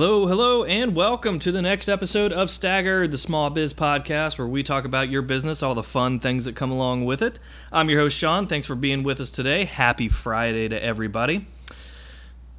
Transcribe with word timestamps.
Hello, 0.00 0.28
hello, 0.28 0.62
and 0.62 0.94
welcome 0.94 1.40
to 1.40 1.50
the 1.50 1.60
next 1.60 1.88
episode 1.88 2.32
of 2.32 2.50
Stagger, 2.50 3.08
the 3.08 3.18
small 3.18 3.50
biz 3.50 3.74
podcast, 3.74 4.38
where 4.38 4.46
we 4.46 4.62
talk 4.62 4.84
about 4.84 5.08
your 5.08 5.22
business, 5.22 5.60
all 5.60 5.74
the 5.74 5.82
fun 5.82 6.20
things 6.20 6.44
that 6.44 6.54
come 6.54 6.70
along 6.70 7.04
with 7.04 7.20
it. 7.20 7.40
I'm 7.72 7.90
your 7.90 7.98
host, 7.98 8.16
Shawn. 8.16 8.46
Thanks 8.46 8.68
for 8.68 8.76
being 8.76 9.02
with 9.02 9.20
us 9.20 9.32
today. 9.32 9.64
Happy 9.64 10.08
Friday 10.08 10.68
to 10.68 10.80
everybody. 10.80 11.46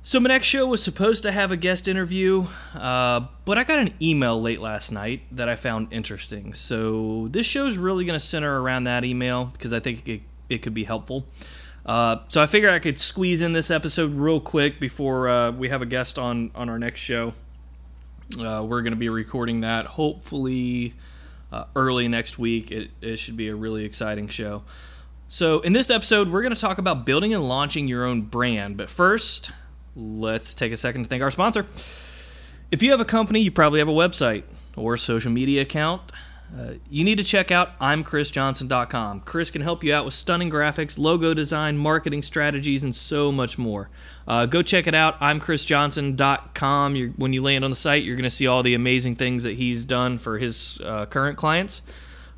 So, 0.03 0.19
my 0.19 0.27
next 0.27 0.47
show 0.47 0.67
was 0.67 0.83
supposed 0.83 1.23
to 1.23 1.31
have 1.31 1.49
a 1.49 1.55
guest 1.55 1.87
interview, 1.87 2.47
uh, 2.75 3.27
but 3.45 3.57
I 3.57 3.63
got 3.63 3.79
an 3.79 3.93
email 4.01 4.41
late 4.41 4.59
last 4.59 4.91
night 4.91 5.21
that 5.31 5.47
I 5.47 5.55
found 5.55 5.93
interesting. 5.93 6.53
So, 6.53 7.29
this 7.29 7.45
show 7.45 7.67
is 7.67 7.77
really 7.77 8.03
going 8.03 8.19
to 8.19 8.25
center 8.25 8.61
around 8.61 8.83
that 8.83 9.05
email 9.05 9.45
because 9.45 9.71
I 9.71 9.79
think 9.79 10.05
it, 10.09 10.23
it 10.49 10.57
could 10.57 10.73
be 10.73 10.83
helpful. 10.83 11.25
Uh, 11.89 12.19
so 12.27 12.39
I 12.39 12.45
figured 12.45 12.71
I 12.71 12.77
could 12.77 12.99
squeeze 12.99 13.41
in 13.41 13.53
this 13.53 13.71
episode 13.71 14.13
real 14.13 14.39
quick 14.39 14.79
before 14.79 15.27
uh, 15.27 15.49
we 15.49 15.69
have 15.69 15.81
a 15.81 15.87
guest 15.87 16.19
on 16.19 16.51
on 16.53 16.69
our 16.69 16.77
next 16.77 16.99
show. 16.99 17.33
Uh, 18.39 18.63
we're 18.63 18.83
going 18.83 18.93
to 18.93 18.99
be 18.99 19.09
recording 19.09 19.61
that 19.61 19.87
hopefully 19.87 20.93
uh, 21.51 21.63
early 21.75 22.07
next 22.07 22.37
week. 22.37 22.69
It, 22.69 22.91
it 23.01 23.17
should 23.17 23.35
be 23.35 23.47
a 23.47 23.55
really 23.55 23.85
exciting 23.85 24.27
show. 24.27 24.61
So 25.29 25.61
in 25.61 25.73
this 25.73 25.89
episode, 25.89 26.27
we're 26.27 26.43
going 26.43 26.53
to 26.53 26.61
talk 26.61 26.77
about 26.77 27.07
building 27.07 27.33
and 27.33 27.49
launching 27.49 27.87
your 27.87 28.05
own 28.05 28.21
brand. 28.21 28.77
But 28.77 28.87
first, 28.87 29.49
let's 29.95 30.53
take 30.53 30.71
a 30.71 30.77
second 30.77 31.05
to 31.05 31.09
thank 31.09 31.23
our 31.23 31.31
sponsor. 31.31 31.65
If 32.69 32.83
you 32.83 32.91
have 32.91 32.99
a 32.99 33.05
company, 33.05 33.39
you 33.39 33.49
probably 33.49 33.79
have 33.79 33.87
a 33.87 33.91
website 33.91 34.43
or 34.75 34.95
social 34.95 35.31
media 35.31 35.63
account. 35.63 36.11
Uh, 36.55 36.73
you 36.89 37.03
need 37.03 37.17
to 37.17 37.23
check 37.23 37.51
out 37.51 37.77
I'mChrisJohnson.com. 37.79 39.21
Chris 39.21 39.51
can 39.51 39.61
help 39.61 39.83
you 39.83 39.93
out 39.93 40.05
with 40.05 40.13
stunning 40.13 40.49
graphics, 40.49 40.97
logo 40.97 41.33
design, 41.33 41.77
marketing 41.77 42.21
strategies, 42.23 42.83
and 42.83 42.93
so 42.95 43.31
much 43.31 43.57
more. 43.57 43.89
Uh, 44.27 44.45
go 44.45 44.61
check 44.61 44.87
it 44.87 44.95
out, 44.95 45.19
I'mChrisJohnson.com. 45.19 46.95
You're, 46.95 47.09
when 47.09 47.33
you 47.33 47.43
land 47.43 47.63
on 47.63 47.69
the 47.69 47.75
site, 47.75 48.03
you're 48.03 48.15
going 48.15 48.23
to 48.23 48.29
see 48.29 48.47
all 48.47 48.63
the 48.63 48.73
amazing 48.73 49.15
things 49.15 49.43
that 49.43 49.53
he's 49.53 49.85
done 49.85 50.17
for 50.17 50.39
his 50.39 50.81
uh, 50.83 51.05
current 51.05 51.37
clients. 51.37 51.81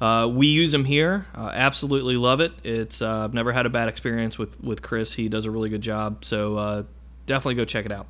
Uh, 0.02 0.28
we 0.28 0.48
use 0.48 0.74
him 0.74 0.84
here. 0.84 1.28
Uh, 1.34 1.52
absolutely 1.54 2.18
love 2.18 2.42
it. 2.42 2.52
It's 2.64 3.02
I've 3.02 3.34
never 3.34 3.52
had 3.52 3.66
a 3.66 3.70
bad 3.70 3.88
experience 3.88 4.38
with 4.38 4.62
with 4.64 4.82
Chris. 4.82 5.14
He 5.14 5.30
does 5.30 5.46
a 5.46 5.52
really 5.52 5.70
good 5.70 5.82
job. 5.82 6.26
So 6.26 6.88
definitely 7.28 7.54
go 7.54 7.66
check 7.66 7.86
it 7.86 7.92
out. 7.92 8.08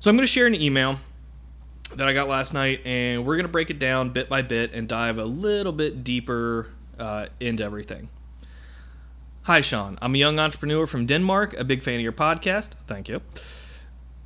So 0.00 0.10
I'm 0.10 0.16
going 0.16 0.26
to 0.26 0.32
share 0.32 0.46
an 0.46 0.54
email 0.54 0.98
that 1.96 2.08
I 2.08 2.12
got 2.12 2.28
last 2.28 2.54
night, 2.54 2.80
and 2.84 3.24
we're 3.24 3.36
going 3.36 3.44
to 3.44 3.52
break 3.52 3.70
it 3.70 3.78
down 3.78 4.10
bit 4.10 4.28
by 4.28 4.42
bit 4.42 4.72
and 4.72 4.88
dive 4.88 5.18
a 5.18 5.24
little 5.24 5.72
bit 5.72 6.04
deeper 6.04 6.68
uh, 6.98 7.26
into 7.40 7.64
everything. 7.64 8.08
Hi, 9.42 9.60
Shawn. 9.60 9.98
I'm 10.00 10.14
a 10.14 10.18
young 10.18 10.38
entrepreneur 10.38 10.86
from 10.86 11.06
Denmark, 11.06 11.54
a 11.58 11.64
big 11.64 11.82
fan 11.82 11.96
of 11.96 12.00
your 12.00 12.12
podcast. 12.12 12.70
Thank 12.86 13.08
you. 13.08 13.20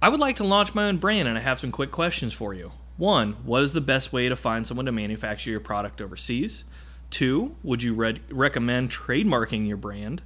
I 0.01 0.11
would 0.11 0.21
like 0.21 0.37
to 0.37 0.45
launch 0.45 0.75
my 0.75 0.85
own 0.85 0.99
brand, 0.99 1.27
and 1.27 1.39
I 1.39 1.41
have 1.41 1.59
some 1.59 1.73
quick 1.73 1.91
questions 1.91 2.35
for 2.35 2.53
you. 2.53 2.73
One, 2.99 3.33
what 3.45 3.63
is 3.63 3.73
the 3.73 3.81
best 3.81 4.13
way 4.13 4.29
to 4.29 4.37
find 4.37 4.67
someone 4.67 4.87
to 4.87 4.93
manufacture 4.93 5.51
your 5.51 5.61
product 5.61 6.01
overseas? 6.01 6.65
Two, 7.11 7.57
would 7.63 7.83
you 7.83 7.95
re- 7.95 8.17
recommend 8.31 8.91
trademarking 8.91 9.67
your 9.67 9.77
brand? 9.77 10.23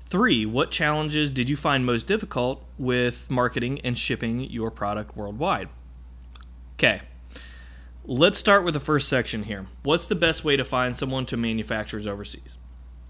Three, 0.00 0.44
what 0.44 0.70
challenges 0.70 1.30
did 1.30 1.48
you 1.48 1.56
find 1.56 1.86
most 1.86 2.06
difficult 2.06 2.64
with 2.78 3.30
marketing 3.30 3.80
and 3.82 3.96
shipping 3.96 4.40
your 4.40 4.70
product 4.70 5.16
worldwide? 5.16 5.68
Okay. 6.74 7.02
Let's 8.04 8.36
start 8.36 8.64
with 8.64 8.74
the 8.74 8.80
first 8.80 9.08
section 9.08 9.44
here. 9.44 9.64
What's 9.82 10.06
the 10.06 10.14
best 10.14 10.44
way 10.44 10.56
to 10.56 10.64
find 10.64 10.96
someone 10.96 11.24
to 11.26 11.36
manufacturers 11.36 12.06
overseas? 12.06 12.58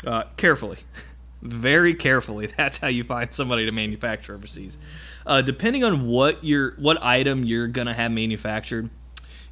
Uh, 0.07 0.25
carefully. 0.37 0.79
Very 1.43 1.95
carefully. 1.95 2.47
That's 2.57 2.79
how 2.79 2.89
you 2.89 3.05
find 3.05 3.33
somebody 3.33 3.67
to 3.67 3.73
manufacture 3.73 4.35
overseas. 4.35 4.79
Uh, 5.27 5.43
depending 5.43 5.83
on 5.83 6.07
what 6.07 6.45
your 6.45 6.75
what 6.77 7.03
item 7.03 7.45
you're 7.45 7.67
gonna 7.67 7.95
have 7.95 8.13
manufactured, 8.13 8.91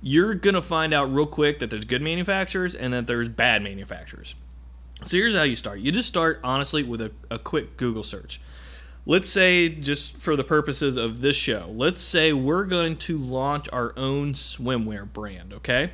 you're 0.00 0.34
gonna 0.34 0.62
find 0.62 0.94
out 0.94 1.12
real 1.12 1.26
quick 1.26 1.58
that 1.58 1.70
there's 1.70 1.84
good 1.84 2.02
manufacturers 2.02 2.74
and 2.74 2.92
that 2.92 3.06
there's 3.06 3.28
bad 3.28 3.62
manufacturers. 3.62 4.34
So 5.04 5.16
here's 5.16 5.34
how 5.34 5.42
you 5.42 5.56
start. 5.56 5.80
You 5.80 5.90
just 5.90 6.08
start 6.08 6.40
honestly 6.44 6.82
with 6.84 7.02
a, 7.02 7.10
a 7.30 7.38
quick 7.38 7.76
Google 7.76 8.04
search 8.04 8.40
let's 9.04 9.28
say 9.28 9.68
just 9.68 10.16
for 10.16 10.36
the 10.36 10.44
purposes 10.44 10.96
of 10.96 11.20
this 11.22 11.36
show 11.36 11.68
let's 11.72 12.02
say 12.02 12.32
we're 12.32 12.64
going 12.64 12.96
to 12.96 13.18
launch 13.18 13.68
our 13.72 13.92
own 13.96 14.32
swimwear 14.32 15.10
brand 15.12 15.52
okay? 15.52 15.90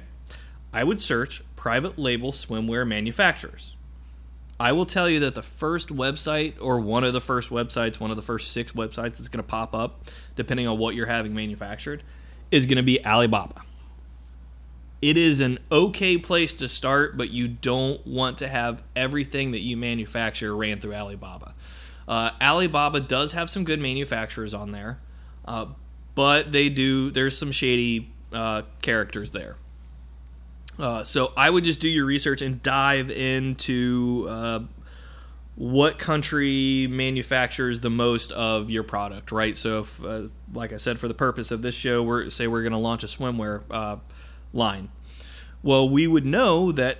I 0.73 0.85
would 0.85 1.01
search 1.01 1.43
private 1.57 1.99
label 1.99 2.31
swimwear 2.31 2.87
manufacturers. 2.87 3.75
I 4.61 4.73
will 4.73 4.85
tell 4.85 5.09
you 5.09 5.21
that 5.21 5.35
the 5.35 5.43
first 5.43 5.89
website 5.89 6.55
or 6.61 6.81
one 6.81 7.05
of 7.05 7.13
the 7.13 7.21
first 7.21 7.51
websites 7.51 7.99
one 7.99 8.11
of 8.11 8.17
the 8.17 8.23
first 8.23 8.53
six 8.53 8.73
websites 8.73 9.17
that's 9.17 9.29
going 9.29 9.43
to 9.43 9.49
pop 9.49 9.75
up 9.75 10.05
depending 10.37 10.67
on 10.67 10.79
what 10.79 10.95
you're 10.95 11.07
having 11.07 11.35
manufactured 11.35 12.03
is 12.51 12.67
going 12.67 12.77
to 12.77 12.83
be 12.83 13.05
alibaba. 13.07 13.63
It 15.01 15.17
is 15.17 15.41
an 15.41 15.59
okay 15.71 16.19
place 16.19 16.53
to 16.55 16.69
start 16.69 17.17
but 17.17 17.31
you 17.31 17.49
don't 17.49 18.07
want 18.07 18.39
to 18.39 18.49
have 18.49 18.83
everything 18.95 19.53
that 19.53 19.61
you 19.61 19.79
manufacture 19.79 20.55
ran 20.55 20.81
through 20.81 20.95
alibaba 20.95 21.55
uh, 22.09 22.31
Alibaba 22.41 23.01
does 23.01 23.33
have 23.33 23.51
some 23.51 23.65
good 23.65 23.79
manufacturers 23.79 24.55
on 24.55 24.73
there, 24.73 24.99
uh, 25.45 25.67
but 26.15 26.51
they 26.51 26.71
do. 26.71 27.11
There's 27.11 27.37
some 27.37 27.53
shady 27.53 28.11
uh, 28.33 28.63
characters 28.81 29.33
there. 29.33 29.57
Uh, 30.79 31.05
so 31.05 31.33
I 31.37 31.51
would 31.51 31.65
just 31.65 31.81
do 31.81 31.89
your 31.89 32.07
research 32.07 32.41
and 32.41 32.63
dive 32.63 33.11
into 33.11 34.27
uh, 34.31 34.61
what 35.57 35.99
country 35.99 36.87
manufactures 36.89 37.81
the 37.81 37.91
most 37.91 38.33
of 38.33 38.71
your 38.71 38.85
product, 38.85 39.31
right? 39.31 39.55
So, 39.55 39.81
if, 39.81 40.03
uh, 40.03 40.23
like 40.55 40.73
I 40.73 40.79
said, 40.79 40.99
for 40.99 41.09
the 41.09 41.15
purpose 41.15 41.51
of 41.51 41.61
this 41.61 41.75
show, 41.75 42.03
we're 42.03 42.31
say 42.31 42.47
we're 42.47 42.63
going 42.63 42.73
to 42.73 42.79
launch 42.79 43.05
a 43.05 43.07
swimwear 43.07 44.01
line. 44.55 44.89
Well, 45.63 45.91
we 45.91 46.07
would 46.07 46.25
know 46.25 46.73
that 46.73 46.99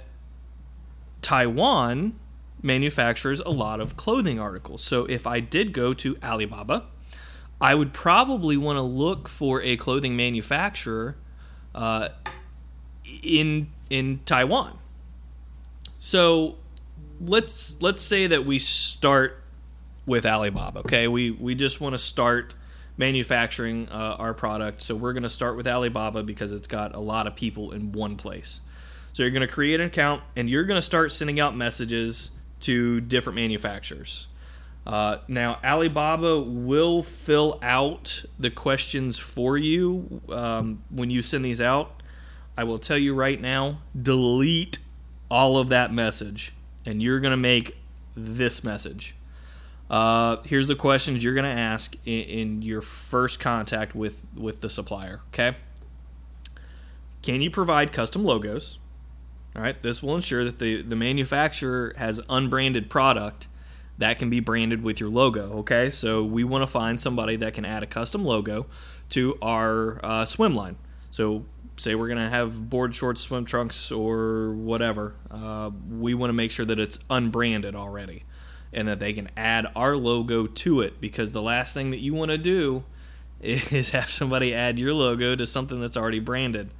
Taiwan 1.23 2.19
manufactures 2.63 3.41
a 3.41 3.51
lot 3.51 3.81
of 3.81 3.97
clothing 3.97 4.41
articles. 4.41 4.83
So 4.83 5.05
if 5.07 5.27
I 5.27 5.41
did 5.41 5.73
go 5.73 5.95
to 5.95 6.17
Alibaba, 6.23 6.87
I 7.61 7.75
would 7.75 7.93
probably 7.93 8.57
want 8.57 8.77
to 8.77 8.83
look 8.83 9.29
for 9.29 9.63
a 9.63 9.77
clothing 9.77 10.17
manufacturer 10.17 11.17
uh, 11.75 12.09
in 13.23 13.69
in 13.91 14.21
Taiwan. 14.25 14.79
So 15.99 16.57
let's 17.21 17.83
let's 17.83 18.03
say 18.03 18.27
that 18.29 18.45
we 18.45 18.59
start 18.59 19.43
with 20.07 20.25
Alibaba. 20.25 20.81
Okay, 20.81 21.09
we 21.09 21.31
we 21.31 21.55
just 21.55 21.81
want 21.81 21.95
to 21.95 21.99
start 21.99 22.55
manufacturing 22.97 23.89
uh, 23.91 24.17
our 24.19 24.35
product. 24.35 24.81
So 24.81 24.95
we're 24.95 25.13
going 25.13 25.23
to 25.23 25.31
start 25.31 25.57
with 25.57 25.67
Alibaba 25.67 26.23
because 26.23 26.53
it's 26.53 26.67
got 26.67 26.95
a 26.95 27.01
lot 27.01 27.27
of 27.27 27.37
people 27.37 27.73
in 27.73 27.93
one 27.93 28.17
place. 28.17 28.61
So 29.13 29.23
you're 29.23 29.31
going 29.31 29.47
to 29.47 29.53
create 29.53 29.81
an 29.81 29.87
account 29.87 30.23
and 30.37 30.51
you're 30.51 30.65
going 30.65 30.79
to 30.79 30.83
start 30.83 31.13
sending 31.13 31.41
out 31.41 31.57
messages 31.57 32.31
to 32.61 33.01
different 33.01 33.37
manufacturers. 33.37 34.29
Uh, 34.87 35.19
now, 35.29 35.59
Alibaba 35.63 36.41
will 36.41 37.03
fill 37.03 37.59
out 37.63 38.25
the 38.39 38.51
questions 38.51 39.19
for 39.19 39.57
you 39.59 40.23
um, 40.31 40.83
when 40.89 41.11
you 41.11 41.21
send 41.21 41.45
these 41.45 41.61
out. 41.61 42.03
I 42.57 42.65
will 42.65 42.79
tell 42.79 42.97
you 42.97 43.15
right 43.15 43.41
now 43.41 43.79
delete 44.01 44.79
all 45.31 45.59
of 45.59 45.69
that 45.69 45.93
message, 45.93 46.53
and 46.87 47.03
you're 47.03 47.21
going 47.21 47.33
to 47.33 47.37
make 47.37 47.77
this 48.15 48.65
message. 48.65 49.15
Uh, 49.91 50.39
here's 50.45 50.69
the 50.69 50.75
questions 50.75 51.23
you're 51.23 51.35
going 51.35 51.45
to 51.45 51.61
ask 51.61 51.95
in, 52.05 52.23
in 52.23 52.63
your 52.63 52.83
first 52.83 53.41
contact 53.41 53.95
with, 53.95 54.25
with 54.35 54.61
the 54.61 54.71
supplier, 54.71 55.21
okay? 55.33 55.57
Can 57.23 57.43
you 57.43 57.51
provide 57.51 57.93
custom 57.93 58.25
logos? 58.25 58.79
All 59.59 59.65
right, 59.65 59.81
this 59.81 60.05
will 60.05 60.15
ensure 60.15 60.45
that 60.45 60.61
the, 60.61 60.83
the 60.83 60.95
manufacturer 60.95 61.93
has 61.97 62.21
unbranded 62.29 62.89
product 62.89 63.49
that 63.99 64.21
can 64.21 64.31
be 64.31 64.39
branded 64.39 64.85
with 64.85 65.01
your 65.01 65.09
logo. 65.09 65.55
Okay, 65.59 65.91
so 65.91 66.23
we 66.25 66.45
want 66.45 66.63
to 66.63 66.69
find 66.69 67.01
somebody 67.01 67.35
that 67.35 67.55
can 67.55 67.65
add 67.65 67.83
a 67.83 67.87
custom 67.87 68.25
logo 68.25 68.67
to 69.09 69.37
our 69.43 69.99
uh, 70.05 70.25
swim 70.25 70.55
line. 70.55 70.77
So, 71.11 71.45
say 71.75 71.97
we're 71.97 72.07
going 72.07 72.21
to 72.21 72.29
have 72.29 72.71
board 72.71 72.95
shorts, 72.95 73.21
swim 73.23 73.45
trunks, 73.47 73.91
or 73.91 74.53
whatever. 74.53 75.17
Uh, 75.29 75.73
we 75.91 76.15
want 76.15 76.29
to 76.29 76.35
make 76.35 76.53
sure 76.53 76.65
that 76.65 76.79
it's 76.79 77.05
unbranded 77.11 77.75
already 77.75 78.23
and 78.73 78.87
that 78.87 79.01
they 79.01 79.13
can 79.13 79.29
add 79.37 79.67
our 79.75 79.97
logo 79.97 80.47
to 80.47 80.83
it 80.83 81.01
because 81.01 81.33
the 81.33 81.43
last 81.43 81.75
thing 81.75 81.91
that 81.91 81.99
you 81.99 82.15
want 82.15 82.31
to 82.31 82.39
do 82.39 82.85
is 83.41 83.91
have 83.91 84.09
somebody 84.09 84.55
add 84.55 84.79
your 84.79 84.95
logo 84.95 85.35
to 85.35 85.47
something 85.49 85.81
that's 85.81 85.97
already 85.97 86.21
branded. 86.21 86.71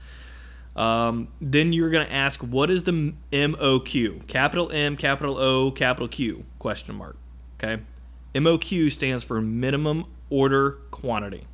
Um, 0.79 1.27
then 1.41 1.73
you're 1.73 1.91
going 1.91 2.07
to 2.07 2.13
ask, 2.13 2.41
what 2.41 2.71
is 2.71 2.85
the 2.85 3.13
MOQ? 3.33 4.29
Capital 4.29 4.71
M, 4.71 4.97
capital 4.97 5.37
O, 5.37 5.73
capital 5.73 6.07
Q? 6.07 6.45
Question 6.61 6.95
mark. 6.95 7.17
Okay. 7.57 7.83
MOQ 8.35 8.91
stands 8.93 9.25
for 9.25 9.41
minimum 9.41 10.05
order 10.31 10.79
quantity. 10.93 11.49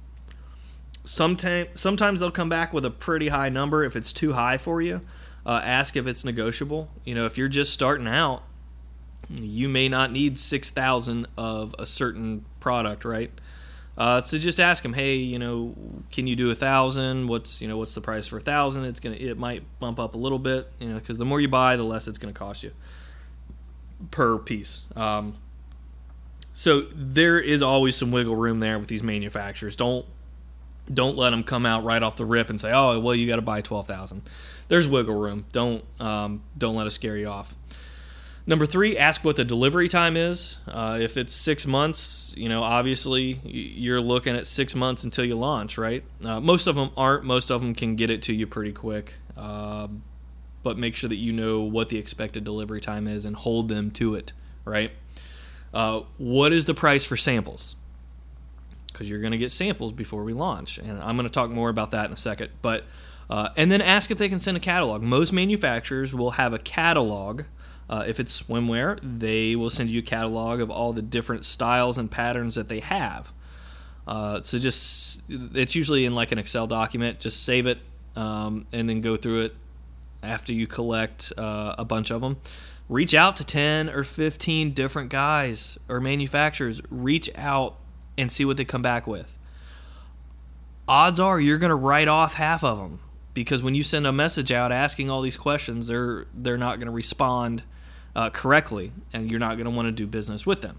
Sometimes, 1.05 1.69
sometimes 1.81 2.21
they'll 2.21 2.31
come 2.31 2.51
back 2.51 2.75
with 2.75 2.85
a 2.85 2.91
pretty 2.91 3.29
high 3.29 3.49
number. 3.49 3.83
If 3.83 3.97
it's 3.97 4.13
too 4.13 4.35
high 4.35 4.59
for 4.59 4.83
you, 4.83 5.01
uh, 5.47 5.63
ask 5.65 5.97
if 5.97 6.07
it's 6.07 6.27
negotiable. 6.27 6.91
You 7.07 7.15
know, 7.15 7.25
if 7.25 7.39
you're 7.39 7.49
just 7.49 7.73
starting 7.73 8.07
out, 8.07 8.43
you 9.31 9.71
may 9.71 9.89
not 9.89 10.13
need 10.13 10.37
6,000 10.37 11.27
of 11.39 11.75
a 11.79 11.87
certain 11.87 12.45
product, 12.61 13.07
right? 13.07 13.31
Uh, 13.97 14.21
so 14.21 14.39
just 14.39 14.59
ask 14.59 14.83
them, 14.83 14.93
hey, 14.93 15.17
you 15.17 15.39
know, 15.39 15.75
can 16.11 16.27
you 16.27 16.35
do 16.35 16.51
a 16.51 16.55
thousand? 16.55 17.29
What's 17.29 17.63
you 17.63 17.69
know 17.69 17.79
what's 17.79 17.95
the 17.95 18.01
price 18.01 18.27
for 18.27 18.39
a 18.39 18.41
thousand? 18.41 18.85
It's 18.87 19.01
gonna 19.01 19.17
it 19.17 19.39
might 19.39 19.63
bump 19.79 20.01
up 20.01 20.15
a 20.15 20.19
little 20.19 20.39
bit, 20.39 20.69
you 20.81 20.89
know, 20.89 20.99
because 20.99 21.19
the 21.19 21.25
more 21.25 21.41
you 21.41 21.49
buy, 21.49 21.77
the 21.77 21.85
less 21.85 22.09
it's 22.09 22.19
gonna 22.19 22.33
cost 22.33 22.65
you 22.65 22.73
per 24.11 24.39
piece. 24.39 24.85
Um, 24.97 25.39
so 26.53 26.83
there 26.95 27.39
is 27.39 27.63
always 27.63 27.97
some 27.97 28.11
wiggle 28.11 28.37
room 28.37 28.61
there 28.61 28.79
with 28.79 28.89
these 28.89 29.03
manufacturers. 29.03 29.77
Don't 29.77 30.07
don't 30.93 31.17
let 31.17 31.31
them 31.31 31.43
come 31.43 31.65
out 31.65 31.85
right 31.85 32.03
off 32.03 32.17
the 32.17 32.27
rip 32.27 32.51
and 32.51 32.61
say, 32.61 32.73
"Oh, 32.73 33.01
well, 33.01 33.15
you 33.15 33.27
got 33.27 33.37
to 33.37 33.43
buy 33.43 33.61
twelve 33.61 33.87
thousand. 33.87 34.23
There's 34.69 34.89
wiggle 34.89 35.15
room. 35.15 35.47
Don't 35.53 35.85
um, 36.01 36.43
don't 36.57 36.75
let 36.75 36.87
it 36.87 36.91
scare 36.91 37.17
you 37.17 37.29
off. 37.29 37.55
Number 38.47 38.67
three, 38.67 38.99
ask 38.99 39.25
what 39.25 39.37
the 39.37 39.45
delivery 39.45 39.89
time 39.89 40.19
is. 40.19 40.59
Uh, 40.69 40.99
if 41.01 41.17
it's 41.17 41.33
six 41.33 41.67
months, 41.67 42.35
you 42.37 42.51
know, 42.51 42.63
obviously 42.63 43.41
you're 43.45 44.03
looking 44.03 44.37
at 44.37 44.47
six 44.47 44.75
months 44.75 45.03
until 45.03 45.25
you 45.25 45.35
launch, 45.35 45.79
right? 45.79 46.05
Uh, 46.23 46.41
most 46.41 46.67
of 46.67 46.75
them 46.75 46.91
aren't. 46.95 47.25
Most 47.25 47.51
of 47.51 47.63
them 47.63 47.75
can 47.75 47.97
get 47.97 48.11
it 48.11 48.21
to 48.23 48.35
you 48.35 48.47
pretty 48.47 48.73
quick. 48.73 49.15
Uh, 49.35 49.89
but 50.63 50.77
make 50.77 50.95
sure 50.95 51.09
that 51.09 51.17
you 51.17 51.33
know 51.33 51.63
what 51.63 51.89
the 51.89 51.97
expected 51.99 52.45
delivery 52.45 52.81
time 52.83 53.09
is 53.09 53.25
and 53.25 53.35
hold 53.35 53.69
them 53.69 53.91
to 53.93 54.15
it, 54.15 54.33
right? 54.65 54.93
Uh, 55.73 56.03
what 56.19 56.53
is 56.53 56.67
the 56.67 56.75
price 56.75 57.05
for 57.05 57.17
samples? 57.17 57.77
Because 58.93 59.09
you're 59.09 59.21
going 59.21 59.33
to 59.33 59.39
get 59.39 59.53
samples 59.53 59.93
before 59.93 60.23
we 60.23 60.35
launch, 60.35 60.79
and 60.79 61.03
I'm 61.03 61.17
going 61.17 61.29
to 61.29 61.33
talk 61.33 61.51
more 61.51 61.69
about 61.69 61.93
that 61.93 62.07
in 62.07 62.13
a 62.13 62.17
second. 62.17 62.51
But 62.63 62.85
uh, 63.29 63.49
and 63.57 63.73
then 63.73 63.81
ask 63.81 64.11
if 64.11 64.19
they 64.19 64.29
can 64.29 64.39
send 64.39 64.57
a 64.57 64.61
catalog. 64.61 65.03
Most 65.03 65.33
manufacturers 65.33 66.15
will 66.15 66.33
have 66.33 66.53
a 66.53 66.59
catalog. 66.59 67.43
Uh, 67.89 68.05
if 68.07 68.19
it's 68.19 68.43
swimwear, 68.43 68.99
they 69.03 69.57
will 69.57 69.71
send 69.71 69.91
you 69.91 70.01
a 70.01 70.03
catalog 70.03 70.61
of 70.61 70.71
all 70.71 70.93
the 70.93 71.03
different 71.03 71.45
styles 71.45 71.99
and 71.99 72.11
patterns 72.11 72.55
that 72.55 72.69
they 72.69 72.81
have. 72.81 73.33
Uh, 74.07 74.41
so 74.43 74.59
just 74.59 75.25
it's 75.29 75.75
usually 75.75 76.05
in 76.05 76.15
like 76.15 76.33
an 76.33 76.39
Excel 76.39 76.67
document. 76.67 77.21
Just 77.21 77.45
save 77.45 77.67
it 77.67 77.79
um, 78.17 78.67
and 78.73 78.89
then 78.89 79.01
go 79.01 79.17
through 79.17 79.43
it 79.43 79.55
after 80.23 80.53
you 80.53 80.67
collect 80.67 81.33
uh, 81.37 81.75
a 81.77 81.85
bunch 81.85 82.11
of 82.11 82.21
them 82.21 82.39
reach 82.89 83.15
out 83.15 83.37
to 83.37 83.45
10 83.45 83.91
or 83.91 84.05
15 84.05 84.73
different 84.73 85.11
guys 85.11 85.79
or 85.89 86.01
manufacturers. 86.01 86.81
Reach 86.91 87.31
out 87.37 87.77
and 88.17 88.31
see 88.31 88.45
what 88.45 88.57
they 88.57 88.65
come 88.65 88.83
back 88.83 89.07
with. 89.07 89.39
Odds 90.87 91.19
are 91.19 91.41
you're 91.41 91.59
going 91.59 91.71
to 91.71 91.77
write 91.77 92.09
off 92.09 92.35
half 92.35 92.63
of 92.63 92.79
them 92.79 93.01
because 93.33 93.63
when 93.63 93.75
you 93.75 93.83
send 93.83 94.07
a 94.07 94.13
message 94.13 94.53
out 94.53 94.71
asking 94.71 95.11
all 95.11 95.23
these 95.23 95.37
questions, 95.37 95.87
they're 95.87 96.27
they're 96.35 96.59
not 96.59 96.79
going 96.79 96.87
to 96.87 96.93
respond 96.93 97.63
uh, 98.15 98.31
correctly, 98.31 98.93
and 99.13 99.31
you're 99.31 99.41
not 99.41 99.57
going 99.57 99.65
to 99.65 99.71
want 99.71 99.87
to 99.87 99.93
do 99.93 100.07
business 100.07 100.47
with 100.47 100.61
them. 100.61 100.79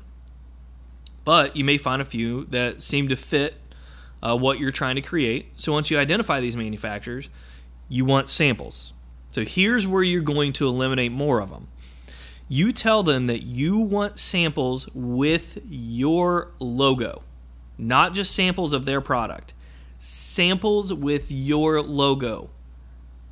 But 1.23 1.55
you 1.55 1.63
may 1.63 1.77
find 1.77 2.01
a 2.01 2.05
few 2.05 2.45
that 2.45 2.81
seem 2.81 3.07
to 3.09 3.15
fit 3.15 3.55
uh, 4.21 4.37
what 4.37 4.59
you're 4.59 4.71
trying 4.71 4.95
to 4.95 5.01
create. 5.01 5.47
So 5.55 5.73
once 5.73 5.89
you 5.89 5.97
identify 5.97 6.39
these 6.39 6.55
manufacturers, 6.55 7.29
you 7.89 8.05
want 8.05 8.29
samples. 8.29 8.93
So 9.29 9.43
here's 9.43 9.87
where 9.87 10.03
you're 10.03 10.21
going 10.21 10.53
to 10.53 10.67
eliminate 10.67 11.11
more 11.11 11.39
of 11.41 11.49
them 11.49 11.67
you 12.47 12.71
tell 12.71 13.01
them 13.01 13.25
that 13.25 13.43
you 13.43 13.79
want 13.79 14.19
samples 14.19 14.87
with 14.93 15.61
your 15.65 16.51
logo, 16.59 17.23
not 17.77 18.13
just 18.13 18.35
samples 18.35 18.71
of 18.71 18.85
their 18.85 19.01
product, 19.01 19.53
samples 19.97 20.93
with 20.93 21.31
your 21.31 21.81
logo. 21.81 22.51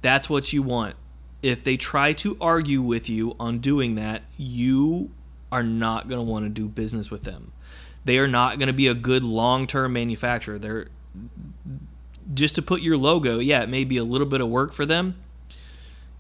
That's 0.01 0.29
what 0.29 0.51
you 0.51 0.63
want. 0.63 0.95
If 1.43 1.63
they 1.63 1.77
try 1.77 2.13
to 2.13 2.35
argue 2.41 2.81
with 2.81 3.09
you 3.09 3.35
on 3.39 3.59
doing 3.59 3.95
that, 3.95 4.23
you 4.37 5.11
are 5.51 5.63
not 5.63 6.09
going 6.09 6.19
to 6.19 6.29
want 6.29 6.45
to 6.45 6.49
do 6.49 6.67
business 6.67 7.11
with 7.11 7.23
them. 7.23 7.51
They 8.05 8.17
are 8.17 8.27
not 8.27 8.57
going 8.57 8.67
to 8.67 8.73
be 8.73 8.87
a 8.87 8.95
good 8.95 9.23
long 9.23 9.67
term 9.67 9.93
manufacturer. 9.93 10.57
They're 10.57 10.87
just 12.33 12.55
to 12.55 12.61
put 12.61 12.81
your 12.81 12.97
logo, 12.97 13.39
yeah, 13.39 13.61
it 13.63 13.69
may 13.69 13.83
be 13.83 13.97
a 13.97 14.03
little 14.03 14.27
bit 14.27 14.41
of 14.41 14.49
work 14.49 14.73
for 14.73 14.85
them, 14.85 15.15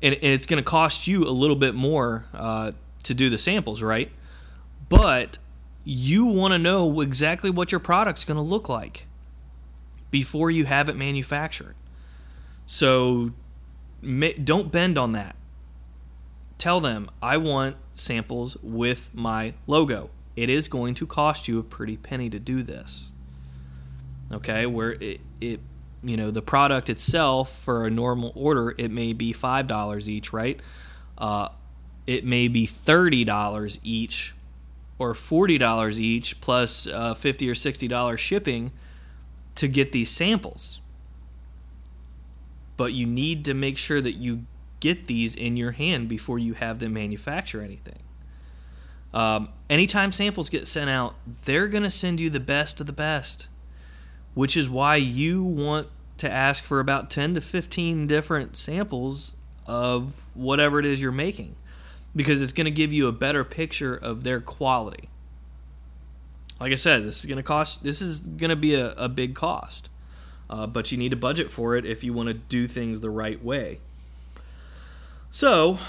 and, 0.01 0.17
it's 0.21 0.45
going 0.45 0.61
to 0.61 0.69
cost 0.69 1.07
you 1.07 1.23
a 1.23 1.31
little 1.31 1.55
bit 1.55 1.73
more 1.73 2.25
uh, 2.33 2.73
to 3.03 3.13
do 3.13 3.29
the 3.29 3.37
samples, 3.37 3.81
right? 3.81 4.11
But 4.89 5.37
you 5.83 6.25
want 6.25 6.53
to 6.53 6.59
know 6.59 7.01
exactly 7.01 7.49
what 7.49 7.71
your 7.71 7.79
product's 7.79 8.25
going 8.25 8.37
to 8.37 8.43
look 8.43 8.69
like 8.69 9.05
before 10.11 10.51
you 10.51 10.65
have 10.65 10.89
it 10.89 10.95
manufactured. 10.95 11.75
So 12.65 13.31
don't 14.43 14.71
bend 14.71 14.97
on 14.97 15.13
that. 15.13 15.35
Tell 16.57 16.79
them, 16.79 17.09
I 17.21 17.37
want 17.37 17.77
samples 17.95 18.57
with 18.61 19.09
my 19.13 19.53
logo. 19.67 20.09
It 20.35 20.49
is 20.49 20.67
going 20.67 20.95
to 20.95 21.05
cost 21.05 21.47
you 21.47 21.59
a 21.59 21.63
pretty 21.63 21.97
penny 21.97 22.29
to 22.29 22.39
do 22.39 22.63
this. 22.63 23.11
Okay, 24.31 24.65
where 24.65 24.91
it, 24.93 25.21
it 25.39 25.59
you 26.03 26.17
know, 26.17 26.31
the 26.31 26.41
product 26.41 26.89
itself 26.89 27.55
for 27.55 27.85
a 27.85 27.89
normal 27.89 28.33
order, 28.35 28.75
it 28.77 28.91
may 28.91 29.13
be 29.13 29.33
$5 29.33 30.07
each, 30.07 30.33
right? 30.33 30.59
Uh, 31.17 31.49
it 32.05 32.25
may 32.25 32.47
be 32.47 32.67
$30 32.67 33.79
each 33.83 34.33
or 34.99 35.13
$40 35.13 35.99
each 35.99 36.41
plus 36.41 36.87
uh, 36.87 37.13
50 37.13 37.49
or 37.49 37.53
$60 37.53 38.17
shipping 38.17 38.71
to 39.55 39.67
get 39.67 39.91
these 39.91 40.09
samples. 40.09 40.81
But 42.75 42.93
you 42.93 43.05
need 43.05 43.45
to 43.45 43.53
make 43.53 43.77
sure 43.77 44.01
that 44.01 44.13
you 44.13 44.45
get 44.79 45.07
these 45.07 45.35
in 45.35 45.55
your 45.57 45.71
hand 45.71 46.09
before 46.09 46.39
you 46.39 46.53
have 46.55 46.79
them 46.79 46.93
manufacture 46.93 47.61
anything. 47.61 47.99
Um, 49.13 49.49
anytime 49.69 50.11
samples 50.11 50.49
get 50.49 50.67
sent 50.67 50.89
out, 50.89 51.15
they're 51.45 51.67
going 51.67 51.83
to 51.83 51.91
send 51.91 52.19
you 52.19 52.29
the 52.29 52.39
best 52.39 52.81
of 52.81 52.87
the 52.87 52.93
best, 52.93 53.47
which 54.33 54.57
is 54.57 54.69
why 54.69 54.95
you 54.95 55.43
want 55.43 55.87
to 56.17 56.31
ask 56.31 56.63
for 56.63 56.79
about 56.79 57.09
10 57.09 57.35
to 57.35 57.41
15 57.41 58.07
different 58.07 58.57
samples 58.57 59.35
of 59.67 60.29
whatever 60.33 60.79
it 60.79 60.85
is 60.85 61.01
you're 61.01 61.11
making 61.11 61.55
because 62.15 62.41
it's 62.41 62.53
going 62.53 62.65
to 62.65 62.71
give 62.71 62.93
you 62.93 63.07
a 63.07 63.11
better 63.11 63.43
picture 63.43 63.95
of 63.95 64.23
their 64.23 64.39
quality. 64.39 65.09
Like 66.59 66.71
I 66.71 66.75
said, 66.75 67.03
this 67.03 67.19
is 67.19 67.25
going 67.25 67.37
to 67.37 67.43
cost. 67.43 67.83
This 67.83 68.01
is 68.01 68.21
going 68.21 68.49
to 68.49 68.55
be 68.55 68.75
a, 68.75 68.91
a 68.91 69.09
big 69.09 69.35
cost, 69.35 69.89
uh, 70.49 70.67
but 70.67 70.91
you 70.91 70.97
need 70.97 71.09
to 71.09 71.17
budget 71.17 71.51
for 71.51 71.75
it 71.75 71.85
if 71.85 72.03
you 72.03 72.13
want 72.13 72.27
to 72.27 72.33
do 72.33 72.67
things 72.67 73.01
the 73.01 73.09
right 73.09 73.43
way. 73.43 73.79
So, 75.29 75.79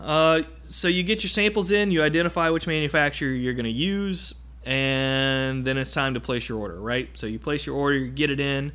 uh, 0.00 0.42
so 0.60 0.88
you 0.88 1.02
get 1.02 1.22
your 1.22 1.30
samples 1.30 1.70
in, 1.70 1.90
you 1.90 2.02
identify 2.02 2.50
which 2.50 2.66
manufacturer 2.66 3.30
you're 3.30 3.54
going 3.54 3.64
to 3.64 3.70
use, 3.70 4.34
and 4.64 5.64
then 5.64 5.78
it's 5.78 5.94
time 5.94 6.14
to 6.14 6.20
place 6.20 6.48
your 6.48 6.58
order. 6.58 6.80
Right? 6.80 7.16
So 7.16 7.26
you 7.26 7.38
place 7.38 7.66
your 7.66 7.76
order, 7.76 7.96
you 7.96 8.08
get 8.08 8.30
it 8.30 8.40
in. 8.40 8.72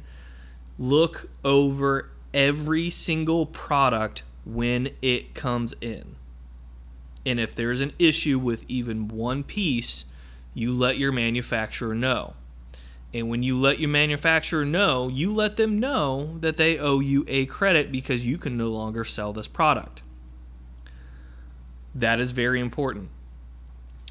Look 0.79 1.29
over 1.43 2.09
every 2.33 2.89
single 2.89 3.45
product 3.45 4.23
when 4.45 4.89
it 5.01 5.33
comes 5.33 5.75
in 5.81 6.15
and 7.25 7.39
if 7.39 7.53
there's 7.55 7.81
an 7.81 7.93
issue 7.99 8.39
with 8.39 8.65
even 8.67 9.07
one 9.07 9.43
piece, 9.43 10.05
you 10.53 10.73
let 10.73 10.97
your 10.97 11.11
manufacturer 11.11 11.93
know. 11.93 12.33
And 13.13 13.29
when 13.29 13.43
you 13.43 13.57
let 13.57 13.79
your 13.79 13.89
manufacturer 13.89 14.63
know, 14.63 15.09
you 15.09 15.33
let 15.33 15.57
them 15.57 15.79
know 15.79 16.37
that 16.39 16.57
they 16.57 16.77
owe 16.79 16.99
you 16.99 17.25
a 17.27 17.45
credit 17.45 17.91
because 17.91 18.25
you 18.25 18.37
can 18.37 18.57
no 18.57 18.69
longer 18.69 19.03
sell 19.03 19.33
this 19.33 19.47
product. 19.47 20.01
That 21.93 22.19
is 22.21 22.31
very 22.31 22.61
important. 22.61 23.09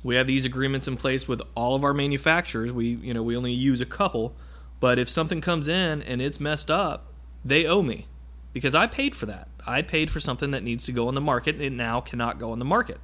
We 0.03 0.17
have 0.17 0.27
these 0.27 0.45
agreements 0.45 0.87
in 0.87 0.97
place 0.97 1.27
with 1.27 1.41
all 1.55 1.75
of 1.75 1.85
our 1.85 1.95
manufacturers. 1.95 2.73
We, 2.73 2.89
you 2.89 3.15
know, 3.15 3.23
we 3.23 3.37
only 3.37 3.53
use 3.53 3.81
a 3.81 3.87
couple, 3.87 4.35
but 4.81 4.99
if 4.99 5.09
something 5.09 5.41
comes 5.41 5.69
in 5.69 6.03
and 6.03 6.21
it's 6.21 6.41
messed 6.41 6.71
up, 6.71 7.07
they 7.45 7.67
owe 7.67 7.83
me 7.83 8.07
because 8.53 8.75
I 8.75 8.87
paid 8.87 9.15
for 9.15 9.27
that. 9.27 9.49
I 9.67 9.83
paid 9.83 10.11
for 10.11 10.21
something 10.21 10.51
that 10.51 10.63
needs 10.63 10.87
to 10.87 10.93
go 10.93 11.09
on 11.09 11.15
the 11.15 11.21
market. 11.21 11.55
And 11.55 11.65
it 11.65 11.73
now 11.73 12.01
cannot 12.01 12.39
go 12.39 12.53
on 12.53 12.59
the 12.59 12.65
market. 12.65 12.99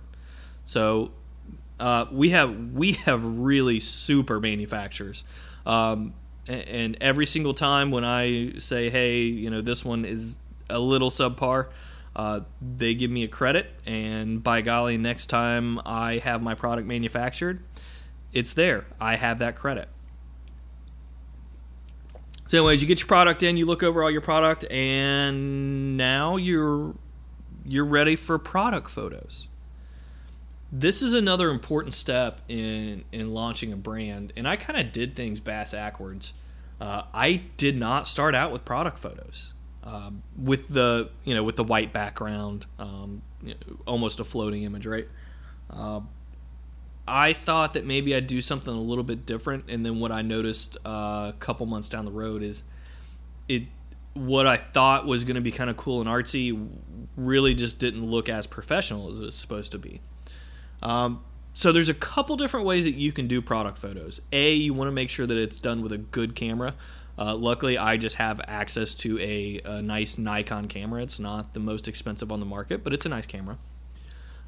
So 0.64 1.12
uh, 1.78 2.06
we 2.10 2.30
have 2.30 2.72
we 2.72 2.92
have 2.92 3.24
really 3.24 3.78
super 3.78 4.40
manufacturers. 4.40 5.24
Um, 5.66 6.14
and 6.48 6.96
every 7.00 7.26
single 7.26 7.54
time 7.54 7.90
when 7.90 8.04
I 8.04 8.52
say, 8.58 8.88
hey, 8.88 9.22
you 9.22 9.50
know, 9.50 9.60
this 9.60 9.84
one 9.84 10.04
is 10.04 10.38
a 10.70 10.78
little 10.78 11.10
subpar, 11.10 11.68
uh, 12.14 12.40
they 12.62 12.94
give 12.94 13.10
me 13.10 13.24
a 13.24 13.28
credit. 13.28 13.68
And 13.84 14.42
by 14.42 14.60
golly, 14.60 14.96
next 14.96 15.26
time 15.26 15.80
I 15.84 16.18
have 16.18 16.42
my 16.42 16.54
product 16.54 16.86
manufactured, 16.86 17.62
it's 18.32 18.52
there. 18.52 18.86
I 19.00 19.16
have 19.16 19.40
that 19.40 19.56
credit. 19.56 19.88
So, 22.48 22.58
anyways, 22.58 22.80
you 22.80 22.86
get 22.86 23.00
your 23.00 23.08
product 23.08 23.42
in, 23.42 23.56
you 23.56 23.66
look 23.66 23.82
over 23.82 24.04
all 24.04 24.10
your 24.10 24.20
product, 24.20 24.70
and 24.70 25.96
now 25.96 26.36
you're 26.36 26.94
you're 27.64 27.84
ready 27.84 28.14
for 28.14 28.38
product 28.38 28.88
photos. 28.88 29.45
This 30.72 31.00
is 31.00 31.12
another 31.12 31.50
important 31.50 31.94
step 31.94 32.40
in 32.48 33.04
in 33.12 33.32
launching 33.32 33.72
a 33.72 33.76
brand, 33.76 34.32
and 34.36 34.48
I 34.48 34.56
kind 34.56 34.78
of 34.80 34.92
did 34.92 35.14
things 35.14 35.38
bass 35.38 35.72
backwards. 35.72 36.32
Uh, 36.80 37.02
I 37.14 37.42
did 37.56 37.76
not 37.76 38.08
start 38.08 38.34
out 38.34 38.52
with 38.52 38.64
product 38.64 38.98
photos. 38.98 39.54
Um, 39.84 40.24
with 40.36 40.68
the 40.68 41.10
you 41.22 41.34
know 41.34 41.44
with 41.44 41.54
the 41.54 41.64
white 41.64 41.92
background, 41.92 42.66
um, 42.80 43.22
you 43.40 43.54
know, 43.54 43.76
almost 43.86 44.18
a 44.18 44.24
floating 44.24 44.64
image, 44.64 44.86
right? 44.86 45.06
Uh, 45.70 46.00
I 47.06 47.32
thought 47.32 47.74
that 47.74 47.86
maybe 47.86 48.16
I'd 48.16 48.26
do 48.26 48.40
something 48.40 48.74
a 48.74 48.80
little 48.80 49.04
bit 49.04 49.24
different, 49.24 49.66
and 49.68 49.86
then 49.86 50.00
what 50.00 50.10
I 50.10 50.22
noticed 50.22 50.76
uh, 50.84 51.30
a 51.32 51.34
couple 51.38 51.64
months 51.66 51.88
down 51.88 52.04
the 52.04 52.10
road 52.10 52.42
is 52.42 52.64
it 53.48 53.64
what 54.14 54.48
I 54.48 54.56
thought 54.56 55.06
was 55.06 55.22
going 55.22 55.36
to 55.36 55.40
be 55.40 55.52
kind 55.52 55.70
of 55.70 55.76
cool 55.76 56.00
and 56.00 56.08
artsy 56.08 56.68
really 57.16 57.54
just 57.54 57.78
didn't 57.78 58.04
look 58.04 58.28
as 58.28 58.46
professional 58.46 59.10
as 59.12 59.20
it 59.20 59.22
was 59.22 59.36
supposed 59.36 59.70
to 59.72 59.78
be. 59.78 60.00
Um, 60.86 61.24
so 61.52 61.72
there's 61.72 61.88
a 61.88 61.94
couple 61.94 62.36
different 62.36 62.64
ways 62.64 62.84
that 62.84 62.94
you 62.94 63.10
can 63.10 63.26
do 63.26 63.42
product 63.42 63.76
photos. 63.76 64.20
A, 64.30 64.54
you 64.54 64.72
want 64.72 64.86
to 64.86 64.92
make 64.92 65.10
sure 65.10 65.26
that 65.26 65.36
it's 65.36 65.56
done 65.56 65.82
with 65.82 65.90
a 65.90 65.98
good 65.98 66.36
camera. 66.36 66.74
Uh, 67.18 67.34
luckily, 67.34 67.76
I 67.76 67.96
just 67.96 68.16
have 68.16 68.40
access 68.46 68.94
to 68.96 69.18
a, 69.18 69.60
a, 69.64 69.82
nice 69.82 70.16
Nikon 70.16 70.68
camera. 70.68 71.02
It's 71.02 71.18
not 71.18 71.54
the 71.54 71.60
most 71.60 71.88
expensive 71.88 72.30
on 72.30 72.38
the 72.38 72.46
market, 72.46 72.84
but 72.84 72.92
it's 72.92 73.04
a 73.04 73.08
nice 73.08 73.26
camera. 73.26 73.56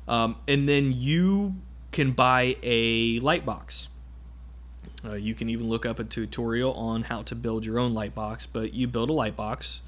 Um, 0.06 0.36
and 0.46 0.68
then 0.68 0.92
you 0.92 1.56
can 1.90 2.12
buy 2.12 2.56
a 2.62 3.18
light 3.18 3.44
box. 3.44 3.88
Uh, 5.04 5.14
you 5.14 5.34
can 5.34 5.48
even 5.48 5.66
look 5.68 5.84
up 5.84 5.98
a 5.98 6.04
tutorial 6.04 6.72
on 6.74 7.04
how 7.04 7.22
to 7.22 7.34
build 7.34 7.64
your 7.64 7.80
own 7.80 7.94
light 7.94 8.14
box, 8.14 8.46
but 8.46 8.74
you 8.74 8.86
build 8.86 9.10
a 9.10 9.12
light 9.12 9.34
box. 9.34 9.82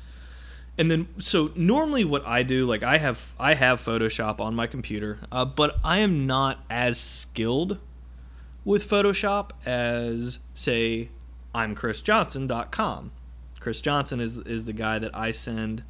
And 0.80 0.90
then, 0.90 1.08
so 1.18 1.50
normally 1.54 2.06
what 2.06 2.26
I 2.26 2.42
do, 2.42 2.64
like 2.64 2.82
I 2.82 2.96
have, 2.96 3.34
I 3.38 3.52
have 3.52 3.80
Photoshop 3.80 4.40
on 4.40 4.54
my 4.54 4.66
computer, 4.66 5.18
uh, 5.30 5.44
but 5.44 5.76
I 5.84 5.98
am 5.98 6.26
not 6.26 6.64
as 6.70 6.98
skilled 6.98 7.78
with 8.64 8.88
Photoshop 8.88 9.50
as, 9.66 10.40
say, 10.54 11.10
I'm 11.54 11.74
ChrisJohnson.com. 11.74 13.12
Chris 13.60 13.82
Johnson 13.82 14.20
is 14.20 14.38
is 14.38 14.64
the 14.64 14.72
guy 14.72 14.98
that 14.98 15.14
I 15.14 15.32
send 15.32 15.84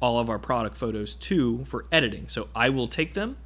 all 0.00 0.18
of 0.18 0.30
our 0.30 0.38
product 0.38 0.78
photos 0.78 1.14
to 1.16 1.66
for 1.66 1.84
editing. 1.92 2.26
So 2.26 2.48
I 2.56 2.70
will 2.70 2.88
take 2.88 3.12
them 3.12 3.36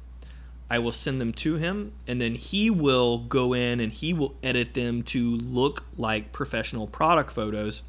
I 0.71 0.79
will 0.79 0.93
send 0.93 1.19
them 1.19 1.33
to 1.33 1.57
him, 1.57 1.91
and 2.07 2.21
then 2.21 2.35
he 2.35 2.69
will 2.69 3.17
go 3.17 3.51
in 3.51 3.81
and 3.81 3.91
he 3.91 4.13
will 4.13 4.37
edit 4.41 4.73
them 4.73 5.03
to 5.03 5.31
look 5.31 5.83
like 5.97 6.31
professional 6.31 6.87
product 6.87 7.29
photos 7.29 7.83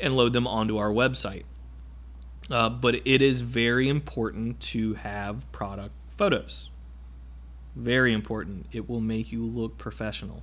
and 0.00 0.16
load 0.16 0.32
them 0.32 0.44
onto 0.44 0.76
our 0.76 0.90
website. 0.90 1.44
Uh, 2.50 2.68
but 2.68 2.94
it 2.94 3.22
is 3.22 3.40
very 3.40 3.88
important 3.88 4.60
to 4.60 4.94
have 4.94 5.50
product 5.52 5.94
photos. 6.08 6.70
Very 7.74 8.12
important. 8.12 8.66
It 8.72 8.88
will 8.88 9.00
make 9.00 9.32
you 9.32 9.42
look 9.42 9.78
professional. 9.78 10.42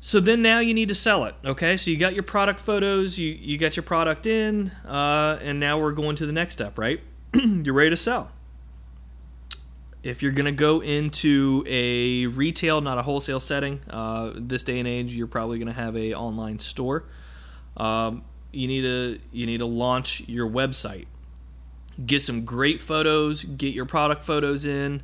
So 0.00 0.20
then 0.20 0.42
now 0.42 0.58
you 0.58 0.74
need 0.74 0.88
to 0.88 0.94
sell 0.94 1.24
it. 1.24 1.34
Okay, 1.44 1.76
so 1.76 1.90
you 1.90 1.98
got 1.98 2.14
your 2.14 2.22
product 2.22 2.60
photos, 2.60 3.18
you, 3.18 3.32
you 3.40 3.56
got 3.56 3.76
your 3.76 3.84
product 3.84 4.26
in, 4.26 4.70
uh, 4.86 5.38
and 5.40 5.60
now 5.60 5.78
we're 5.78 5.92
going 5.92 6.16
to 6.16 6.26
the 6.26 6.32
next 6.32 6.54
step, 6.54 6.78
right? 6.78 7.00
You're 7.34 7.74
ready 7.74 7.90
to 7.90 7.96
sell 7.96 8.30
if 10.04 10.22
you're 10.22 10.32
going 10.32 10.44
to 10.44 10.52
go 10.52 10.80
into 10.80 11.64
a 11.66 12.26
retail, 12.26 12.82
not 12.82 12.98
a 12.98 13.02
wholesale 13.02 13.40
setting, 13.40 13.80
uh, 13.88 14.32
this 14.34 14.62
day 14.62 14.78
and 14.78 14.86
age, 14.86 15.14
you're 15.14 15.26
probably 15.26 15.58
going 15.58 15.66
to 15.66 15.72
have 15.72 15.96
a 15.96 16.14
online 16.14 16.58
store. 16.58 17.04
Um, 17.76 18.22
you 18.54 18.68
need 18.68 18.82
to 18.82 19.18
you 19.32 19.46
need 19.46 19.58
to 19.58 19.66
launch 19.66 20.26
your 20.28 20.48
website. 20.48 21.06
Get 22.04 22.22
some 22.22 22.44
great 22.44 22.80
photos. 22.80 23.44
Get 23.44 23.74
your 23.74 23.86
product 23.86 24.24
photos 24.24 24.64
in, 24.64 25.02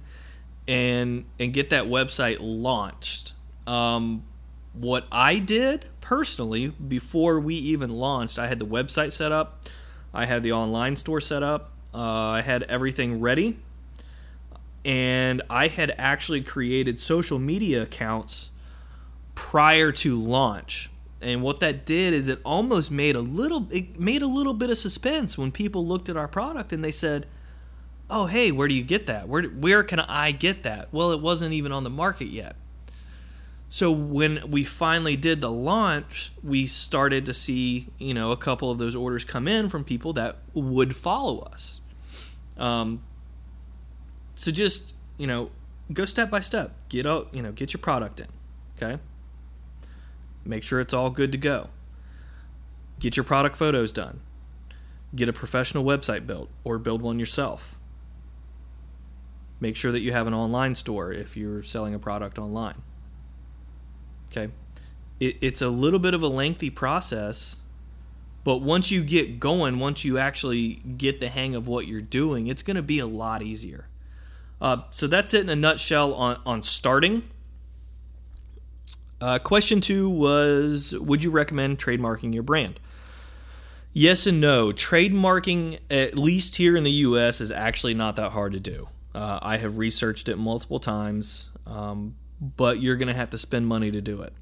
and 0.67 1.25
and 1.39 1.53
get 1.53 1.71
that 1.71 1.85
website 1.85 2.39
launched. 2.41 3.35
Um, 3.67 4.25
what 4.73 5.07
I 5.11 5.39
did 5.39 5.87
personally 6.01 6.69
before 6.69 7.41
we 7.41 7.55
even 7.55 7.91
launched, 7.91 8.39
I 8.39 8.47
had 8.47 8.59
the 8.59 8.67
website 8.67 9.13
set 9.13 9.33
up, 9.33 9.65
I 10.15 10.27
had 10.27 10.43
the 10.43 10.53
online 10.53 10.97
store 10.97 11.21
set 11.21 11.43
up, 11.43 11.73
uh, 11.95 11.99
I 11.99 12.43
had 12.43 12.63
everything 12.65 13.21
ready 13.21 13.59
and 14.85 15.43
I 15.51 15.69
had 15.69 15.95
actually 15.99 16.43
created 16.43 16.99
social 16.99 17.39
media 17.39 17.83
accounts 17.83 18.51
prior 19.35 19.93
to 19.93 20.19
launch. 20.19 20.91
And 21.23 21.43
what 21.43 21.61
that 21.61 21.85
did 21.85 22.15
is 22.15 22.29
it 22.29 22.39
almost 22.45 22.91
made 22.91 23.15
a 23.15 23.21
little 23.21 23.67
it 23.71 24.01
made 24.01 24.23
a 24.23 24.27
little 24.27 24.55
bit 24.55 24.71
of 24.71 24.79
suspense 24.79 25.37
when 25.37 25.53
people 25.53 25.87
looked 25.87 26.09
at 26.09 26.17
our 26.17 26.29
product 26.29 26.73
and 26.73 26.83
they 26.83 26.91
said, 26.91 27.27
"Oh, 28.09 28.27
hey, 28.27 28.51
where 28.51 28.69
do 28.69 28.75
you 28.75 28.83
get 28.83 29.07
that? 29.07 29.29
Where 29.29 29.43
where 29.43 29.83
can 29.83 30.01
I 30.01 30.33
get 30.33 30.63
that?" 30.63 30.93
Well, 30.93 31.13
it 31.13 31.21
wasn't 31.21 31.53
even 31.53 31.73
on 31.73 31.85
the 31.85 31.91
market 31.91 32.29
yet. 32.29 32.57
So 33.73 33.93
when 33.93 34.51
we 34.51 34.65
finally 34.65 35.15
did 35.15 35.41
the 35.41 35.51
launch, 35.51 36.33
we 36.43 36.67
started 36.67 37.25
to 37.27 37.35
see, 37.35 37.87
you 37.99 38.15
know, 38.15 38.33
a 38.33 38.37
couple 38.37 38.69
of 38.73 38.79
those 38.79 38.97
orders 38.97 39.25
come 39.25 39.47
in 39.47 39.69
from 39.69 39.85
people 39.85 40.13
that 40.15 40.39
would 40.55 40.97
follow 40.97 41.39
us. 41.43 41.81
Um, 42.59 43.01
so 44.35 44.51
just, 44.51 44.97
you 45.19 45.29
know, 45.29 45.53
go 45.93 46.05
step 46.05 46.31
by 46.31 46.41
step. 46.41 46.73
Get 46.89 47.07
out, 47.07 47.29
you 47.33 47.43
know, 47.43 47.53
get 47.53 47.73
your 47.73 47.81
product 47.81 48.21
in. 48.21 48.27
Okay? 48.77 49.01
Make 50.45 50.63
sure 50.63 50.81
it's 50.81 50.95
all 50.95 51.11
good 51.11 51.33
to 51.33 51.39
go. 51.39 51.69
Get 52.99 53.17
your 53.17 53.25
product 53.25 53.57
photos 53.57 53.93
done. 53.93 54.21
Get 55.15 55.29
a 55.29 55.33
professional 55.33 55.85
website 55.85 56.27
built 56.27 56.51
or 56.65 56.79
build 56.79 57.03
one 57.03 57.19
yourself. 57.19 57.79
Make 59.59 59.77
sure 59.77 59.93
that 59.93 60.01
you 60.01 60.13
have 60.13 60.27
an 60.27 60.35
online 60.35 60.75
store 60.75 61.13
if 61.13 61.37
you're 61.37 61.63
selling 61.63 61.95
a 61.95 61.99
product 61.99 62.39
online. 62.39 62.83
Okay? 64.31 64.53
It, 65.19 65.37
it's 65.41 65.61
a 65.61 65.69
little 65.69 65.99
bit 65.99 66.15
of 66.15 66.23
a 66.23 66.29
lengthy 66.29 66.71
process, 66.71 67.59
but 68.45 68.63
once 68.63 68.91
you 68.91 69.03
get 69.03 69.39
going, 69.39 69.79
once 69.79 70.05
you 70.05 70.19
actually 70.19 70.75
get 70.97 71.21
the 71.21 71.29
hang 71.29 71.55
of 71.55 71.69
what 71.69 71.87
you're 71.87 72.01
doing, 72.01 72.47
it's 72.47 72.63
going 72.63 72.77
to 72.77 72.83
be 72.83 72.99
a 72.99 73.07
lot 73.07 73.43
easier. 73.43 73.87
Uh, 74.61 74.83
so 74.91 75.07
that's 75.07 75.35
it 75.35 75.43
in 75.43 75.49
a 75.51 75.57
nutshell 75.57 76.15
on, 76.15 76.41
on 76.47 76.63
starting. 76.63 77.23
Uh, 79.21 79.39
question 79.39 79.81
two 79.81 80.09
was 80.09 80.95
Would 80.99 81.23
you 81.23 81.31
recommend 81.31 81.79
trademarking 81.79 82.33
your 82.33 82.43
brand? 82.43 82.81
Yes 83.93 84.27
and 84.27 84.41
no. 84.41 84.69
Trademarking, 84.69 85.81
at 85.91 86.17
least 86.17 86.57
here 86.57 86.77
in 86.77 86.85
the 86.85 86.91
US, 86.91 87.41
is 87.41 87.51
actually 87.51 87.95
not 87.95 88.17
that 88.17 88.31
hard 88.31 88.53
to 88.53 88.61
do. 88.61 88.89
Uh, 89.15 89.41
I 89.43 89.57
have 89.57 89.79
researched 89.79 90.29
it 90.29 90.37
multiple 90.37 90.79
times, 90.79 91.51
um, 91.67 92.15
but 92.41 92.81
you're 92.81 92.97
going 92.97 93.09
to 93.09 93.15
have 93.15 93.31
to 93.31 93.39
spend 93.39 93.67
money 93.67 93.91
to 93.91 94.01
do 94.01 94.23
it. 94.23 94.33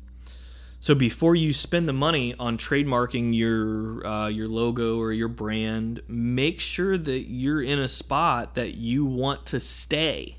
So 0.80 0.94
before 0.94 1.34
you 1.34 1.52
spend 1.52 1.88
the 1.88 1.92
money 1.92 2.34
on 2.38 2.56
trademarking 2.56 3.36
your 3.36 4.06
uh, 4.06 4.28
your 4.28 4.46
logo 4.46 4.98
or 4.98 5.10
your 5.12 5.28
brand, 5.28 6.02
make 6.06 6.60
sure 6.60 6.96
that 6.96 7.28
you're 7.28 7.62
in 7.62 7.80
a 7.80 7.88
spot 7.88 8.54
that 8.54 8.76
you 8.76 9.04
want 9.04 9.46
to 9.46 9.58
stay. 9.58 10.38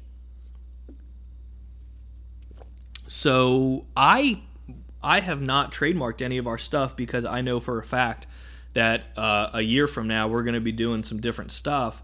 So 3.09 3.87
I 3.97 4.43
I 5.01 5.21
have 5.21 5.41
not 5.41 5.71
trademarked 5.71 6.21
any 6.21 6.37
of 6.37 6.45
our 6.45 6.59
stuff 6.59 6.95
because 6.95 7.25
I 7.25 7.41
know 7.41 7.59
for 7.59 7.79
a 7.79 7.83
fact 7.83 8.27
that 8.73 9.05
uh, 9.17 9.49
a 9.51 9.61
year 9.61 9.87
from 9.87 10.07
now 10.07 10.27
we're 10.27 10.43
going 10.43 10.53
to 10.53 10.61
be 10.61 10.71
doing 10.71 11.01
some 11.01 11.19
different 11.19 11.51
stuff, 11.51 12.03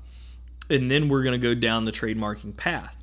and 0.67 0.89
then 0.89 1.07
we're 1.07 1.21
going 1.21 1.39
to 1.39 1.47
go 1.47 1.53
down 1.53 1.85
the 1.85 1.91
trademarking 1.91 2.57
path. 2.57 2.97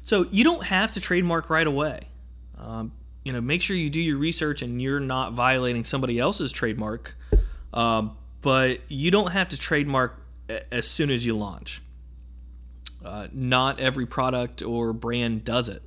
So 0.00 0.24
you 0.30 0.42
don't 0.42 0.64
have 0.64 0.92
to 0.92 1.00
trademark 1.00 1.50
right 1.50 1.66
away. 1.66 2.08
Um, 2.56 2.92
you 3.26 3.32
know, 3.34 3.42
make 3.42 3.60
sure 3.60 3.76
you 3.76 3.90
do 3.90 4.00
your 4.00 4.16
research 4.16 4.62
and 4.62 4.80
you're 4.80 4.98
not 4.98 5.34
violating 5.34 5.84
somebody 5.84 6.18
else's 6.18 6.50
trademark. 6.50 7.14
Um, 7.74 8.16
but 8.40 8.80
you 8.88 9.10
don't 9.10 9.32
have 9.32 9.50
to 9.50 9.58
trademark 9.58 10.18
as 10.72 10.88
soon 10.88 11.10
as 11.10 11.26
you 11.26 11.36
launch. 11.36 11.82
Uh, 13.04 13.28
not 13.32 13.80
every 13.80 14.06
product 14.06 14.62
or 14.62 14.94
brand 14.94 15.44
does 15.44 15.68
it. 15.68 15.82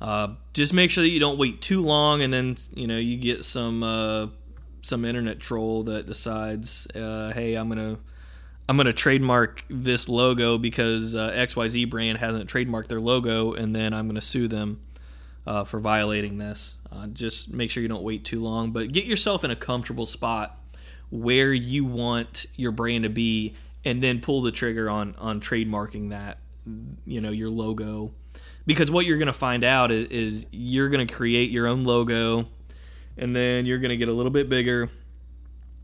Uh, 0.00 0.34
just 0.52 0.72
make 0.72 0.90
sure 0.90 1.02
that 1.02 1.10
you 1.10 1.20
don't 1.20 1.38
wait 1.38 1.60
too 1.60 1.82
long, 1.82 2.22
and 2.22 2.32
then 2.32 2.54
you 2.74 2.86
know 2.86 2.98
you 2.98 3.16
get 3.16 3.44
some 3.44 3.82
uh, 3.82 4.28
some 4.82 5.04
internet 5.04 5.40
troll 5.40 5.84
that 5.84 6.06
decides, 6.06 6.86
uh, 6.94 7.32
hey, 7.34 7.54
I'm 7.54 7.68
gonna 7.68 7.98
I'm 8.68 8.76
gonna 8.76 8.92
trademark 8.92 9.64
this 9.68 10.08
logo 10.08 10.58
because 10.58 11.14
uh, 11.14 11.30
XYZ 11.30 11.88
brand 11.90 12.18
hasn't 12.18 12.50
trademarked 12.50 12.88
their 12.88 13.00
logo, 13.00 13.54
and 13.54 13.74
then 13.74 13.92
I'm 13.92 14.06
gonna 14.06 14.20
sue 14.20 14.46
them 14.46 14.80
uh, 15.46 15.64
for 15.64 15.80
violating 15.80 16.38
this. 16.38 16.76
Uh, 16.92 17.06
just 17.08 17.52
make 17.52 17.70
sure 17.70 17.82
you 17.82 17.88
don't 17.88 18.02
wait 18.02 18.24
too 18.24 18.42
long, 18.42 18.70
but 18.70 18.92
get 18.92 19.04
yourself 19.04 19.42
in 19.42 19.50
a 19.50 19.56
comfortable 19.56 20.06
spot 20.06 20.58
where 21.10 21.52
you 21.52 21.84
want 21.84 22.46
your 22.54 22.70
brand 22.70 23.04
to 23.04 23.10
be, 23.10 23.54
and 23.84 24.02
then 24.02 24.20
pull 24.20 24.42
the 24.42 24.52
trigger 24.52 24.88
on 24.90 25.14
on 25.18 25.40
trademarking 25.40 26.10
that. 26.10 26.38
You 27.06 27.22
know 27.22 27.30
your 27.30 27.48
logo, 27.48 28.12
because 28.68 28.88
what 28.88 29.04
you're 29.04 29.18
going 29.18 29.26
to 29.26 29.32
find 29.32 29.64
out 29.64 29.90
is, 29.90 30.04
is 30.10 30.46
you're 30.52 30.88
going 30.88 31.04
to 31.04 31.12
create 31.12 31.50
your 31.50 31.66
own 31.66 31.82
logo, 31.82 32.46
and 33.16 33.34
then 33.34 33.66
you're 33.66 33.78
going 33.78 33.90
to 33.90 33.96
get 33.96 34.08
a 34.08 34.12
little 34.12 34.30
bit 34.30 34.48
bigger, 34.48 34.88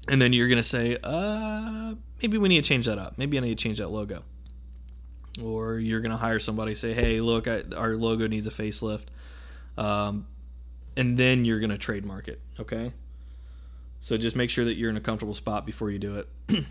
and 0.09 0.23
then 0.23 0.33
you're 0.33 0.47
going 0.47 0.59
to 0.59 0.63
say, 0.63 0.97
uh, 1.03 1.95
maybe 2.23 2.39
we 2.39 2.49
need 2.49 2.63
to 2.63 2.69
change 2.69 2.87
that 2.87 2.99
up. 2.99 3.19
Maybe 3.19 3.37
I 3.37 3.41
need 3.41 3.59
to 3.59 3.63
change 3.63 3.79
that 3.79 3.91
logo 3.91 4.23
or 5.43 5.81
you're 5.81 5.99
going 5.99 6.13
to 6.13 6.17
hire 6.17 6.39
somebody 6.39 6.77
say 6.77 6.95
hey 6.95 7.21
look 7.21 7.49
I, 7.49 7.65
our 7.77 7.97
logo 7.97 8.29
needs 8.29 8.47
a 8.47 8.51
facelift 8.51 9.07
um, 9.77 10.27
and 10.97 11.19
then 11.19 11.45
you're 11.45 11.61
going 11.61 11.71
to 11.71 11.79
trademark 11.79 12.29
it. 12.29 12.41
Okay. 12.61 12.93
So 14.01 14.17
just 14.17 14.37
make 14.37 14.51
sure 14.51 14.65
that 14.65 14.75
you're 14.75 14.91
in 14.91 14.97
a 14.97 15.01
comfortable 15.01 15.35
spot 15.35 15.67
before 15.67 15.91
you 15.91 15.99
do 15.99 16.17
it. 16.17 16.29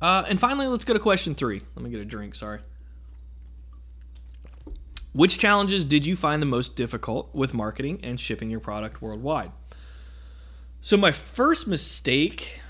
uh, 0.00 0.24
and 0.28 0.40
finally, 0.40 0.66
let's 0.66 0.84
go 0.84 0.94
to 0.94 0.98
question 0.98 1.34
three. 1.34 1.60
Let 1.76 1.84
me 1.84 1.90
get 1.90 2.00
a 2.00 2.04
drink. 2.04 2.34
Sorry. 2.34 2.60
Which 5.12 5.38
challenges 5.38 5.84
did 5.84 6.06
you 6.06 6.16
find 6.16 6.40
the 6.40 6.46
most 6.46 6.74
difficult 6.74 7.34
with 7.34 7.52
marketing 7.52 8.00
and 8.02 8.18
shipping 8.18 8.48
your 8.48 8.60
product 8.60 9.02
worldwide? 9.02 9.52
So, 10.80 10.96
my 10.96 11.12
first 11.12 11.68
mistake 11.68 12.62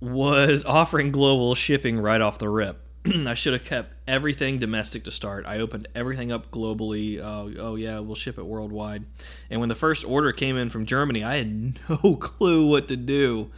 was 0.00 0.64
offering 0.64 1.10
global 1.10 1.54
shipping 1.54 1.98
right 1.98 2.20
off 2.20 2.38
the 2.38 2.48
rip. 2.48 2.80
I 3.06 3.34
should 3.34 3.54
have 3.54 3.64
kept 3.64 3.94
everything 4.06 4.58
domestic 4.58 5.04
to 5.04 5.10
start. 5.10 5.46
I 5.46 5.58
opened 5.58 5.88
everything 5.94 6.30
up 6.30 6.50
globally. 6.50 7.18
Uh, 7.18 7.60
oh, 7.60 7.74
yeah, 7.74 7.98
we'll 7.98 8.14
ship 8.14 8.38
it 8.38 8.46
worldwide. 8.46 9.04
And 9.50 9.60
when 9.60 9.68
the 9.68 9.74
first 9.74 10.08
order 10.08 10.32
came 10.32 10.56
in 10.56 10.70
from 10.70 10.86
Germany, 10.86 11.24
I 11.24 11.36
had 11.36 11.48
no 11.88 12.16
clue 12.16 12.68
what 12.68 12.88
to 12.88 12.96
do 12.96 13.50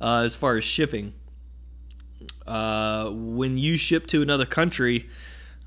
uh, 0.00 0.22
as 0.24 0.36
far 0.36 0.56
as 0.56 0.64
shipping. 0.64 1.12
Uh, 2.46 3.10
when 3.10 3.58
you 3.58 3.76
ship 3.76 4.06
to 4.08 4.22
another 4.22 4.46
country, 4.46 5.08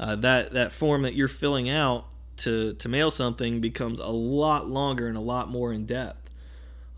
uh, 0.01 0.17
that, 0.17 0.51
that 0.51 0.73
form 0.73 1.03
that 1.03 1.13
you're 1.13 1.29
filling 1.29 1.69
out 1.69 2.07
to, 2.37 2.73
to 2.73 2.89
mail 2.89 3.11
something 3.11 3.61
becomes 3.61 3.99
a 3.99 4.07
lot 4.07 4.67
longer 4.67 5.07
and 5.07 5.15
a 5.15 5.21
lot 5.21 5.47
more 5.47 5.71
in 5.71 5.85
depth. 5.85 6.33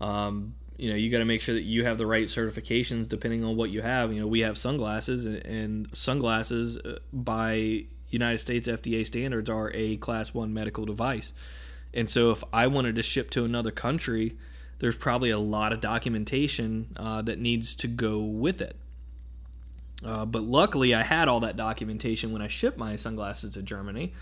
Um, 0.00 0.54
you 0.76 0.88
know 0.90 0.96
you 0.96 1.10
got 1.10 1.18
to 1.18 1.24
make 1.24 1.40
sure 1.40 1.54
that 1.54 1.62
you 1.62 1.84
have 1.84 1.98
the 1.98 2.06
right 2.06 2.26
certifications 2.26 3.08
depending 3.08 3.44
on 3.44 3.56
what 3.56 3.70
you 3.70 3.82
have. 3.82 4.12
You 4.12 4.20
know 4.20 4.26
we 4.26 4.40
have 4.40 4.58
sunglasses 4.58 5.24
and 5.24 5.88
sunglasses 5.96 6.78
uh, 6.78 6.98
by 7.12 7.84
united 8.10 8.38
states 8.38 8.68
fda 8.68 9.06
standards 9.06 9.50
are 9.50 9.70
a 9.74 9.96
class 9.96 10.34
one 10.34 10.52
medical 10.52 10.84
device. 10.84 11.32
And 11.92 12.08
so 12.08 12.32
if 12.32 12.42
i 12.52 12.66
wanted 12.66 12.96
to 12.96 13.02
ship 13.02 13.30
to 13.30 13.44
another 13.44 13.70
country 13.70 14.36
there's 14.80 14.96
probably 14.96 15.30
a 15.30 15.38
lot 15.38 15.72
of 15.72 15.80
documentation 15.80 16.88
uh, 16.96 17.22
that 17.22 17.38
needs 17.38 17.76
to 17.76 17.86
go 17.86 18.24
with 18.24 18.60
it 18.60 18.76
uh, 20.04 20.24
but 20.24 20.42
luckily 20.42 20.94
i 20.94 21.02
had 21.02 21.28
all 21.28 21.40
that 21.40 21.56
documentation 21.56 22.32
when 22.32 22.42
i 22.42 22.48
shipped 22.48 22.78
my 22.78 22.96
sunglasses 22.96 23.54
to 23.54 23.62
germany 23.62 24.12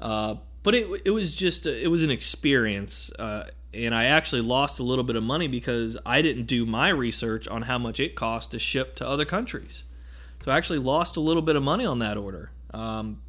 uh, 0.00 0.34
but 0.62 0.74
it, 0.74 1.02
it 1.04 1.10
was 1.10 1.36
just 1.36 1.66
a, 1.66 1.84
it 1.84 1.88
was 1.88 2.04
an 2.04 2.10
experience 2.10 3.12
uh, 3.18 3.44
and 3.74 3.94
I 3.94 4.04
actually 4.04 4.42
lost 4.42 4.80
a 4.80 4.82
little 4.82 5.04
bit 5.04 5.16
of 5.16 5.22
money 5.22 5.48
because 5.48 5.96
I 6.04 6.22
didn't 6.22 6.44
do 6.44 6.66
my 6.66 6.90
research 6.90 7.48
on 7.48 7.62
how 7.62 7.78
much 7.78 8.00
it 8.00 8.14
cost 8.14 8.50
to 8.50 8.58
ship 8.58 8.94
to 8.96 9.08
other 9.08 9.24
countries. 9.24 9.84
So 10.44 10.52
I 10.52 10.56
actually 10.56 10.80
lost 10.80 11.16
a 11.16 11.20
little 11.20 11.42
bit 11.42 11.56
of 11.56 11.62
money 11.62 11.86
on 11.86 11.98
that 12.00 12.16
order. 12.16 12.50
Um, 12.74 13.22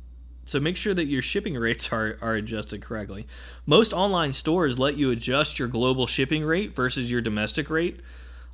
so 0.46 0.60
make 0.60 0.76
sure 0.76 0.94
that 0.94 1.06
your 1.06 1.22
shipping 1.22 1.56
rates 1.58 1.94
are, 1.94 2.18
are 2.22 2.36
adjusted 2.36 2.82
correctly. 2.82 3.28
Most 3.66 3.94
online 3.94 4.34
stores 4.34 4.78
let 4.80 4.98
you 4.98 5.12
adjust 5.12 5.60
your 5.60 5.68
global 5.68 6.08
shipping 6.08 6.44
rate 6.44 6.76
versus 6.76 7.10
your 7.10 7.22
domestic 7.22 7.70
rate. 7.70 8.02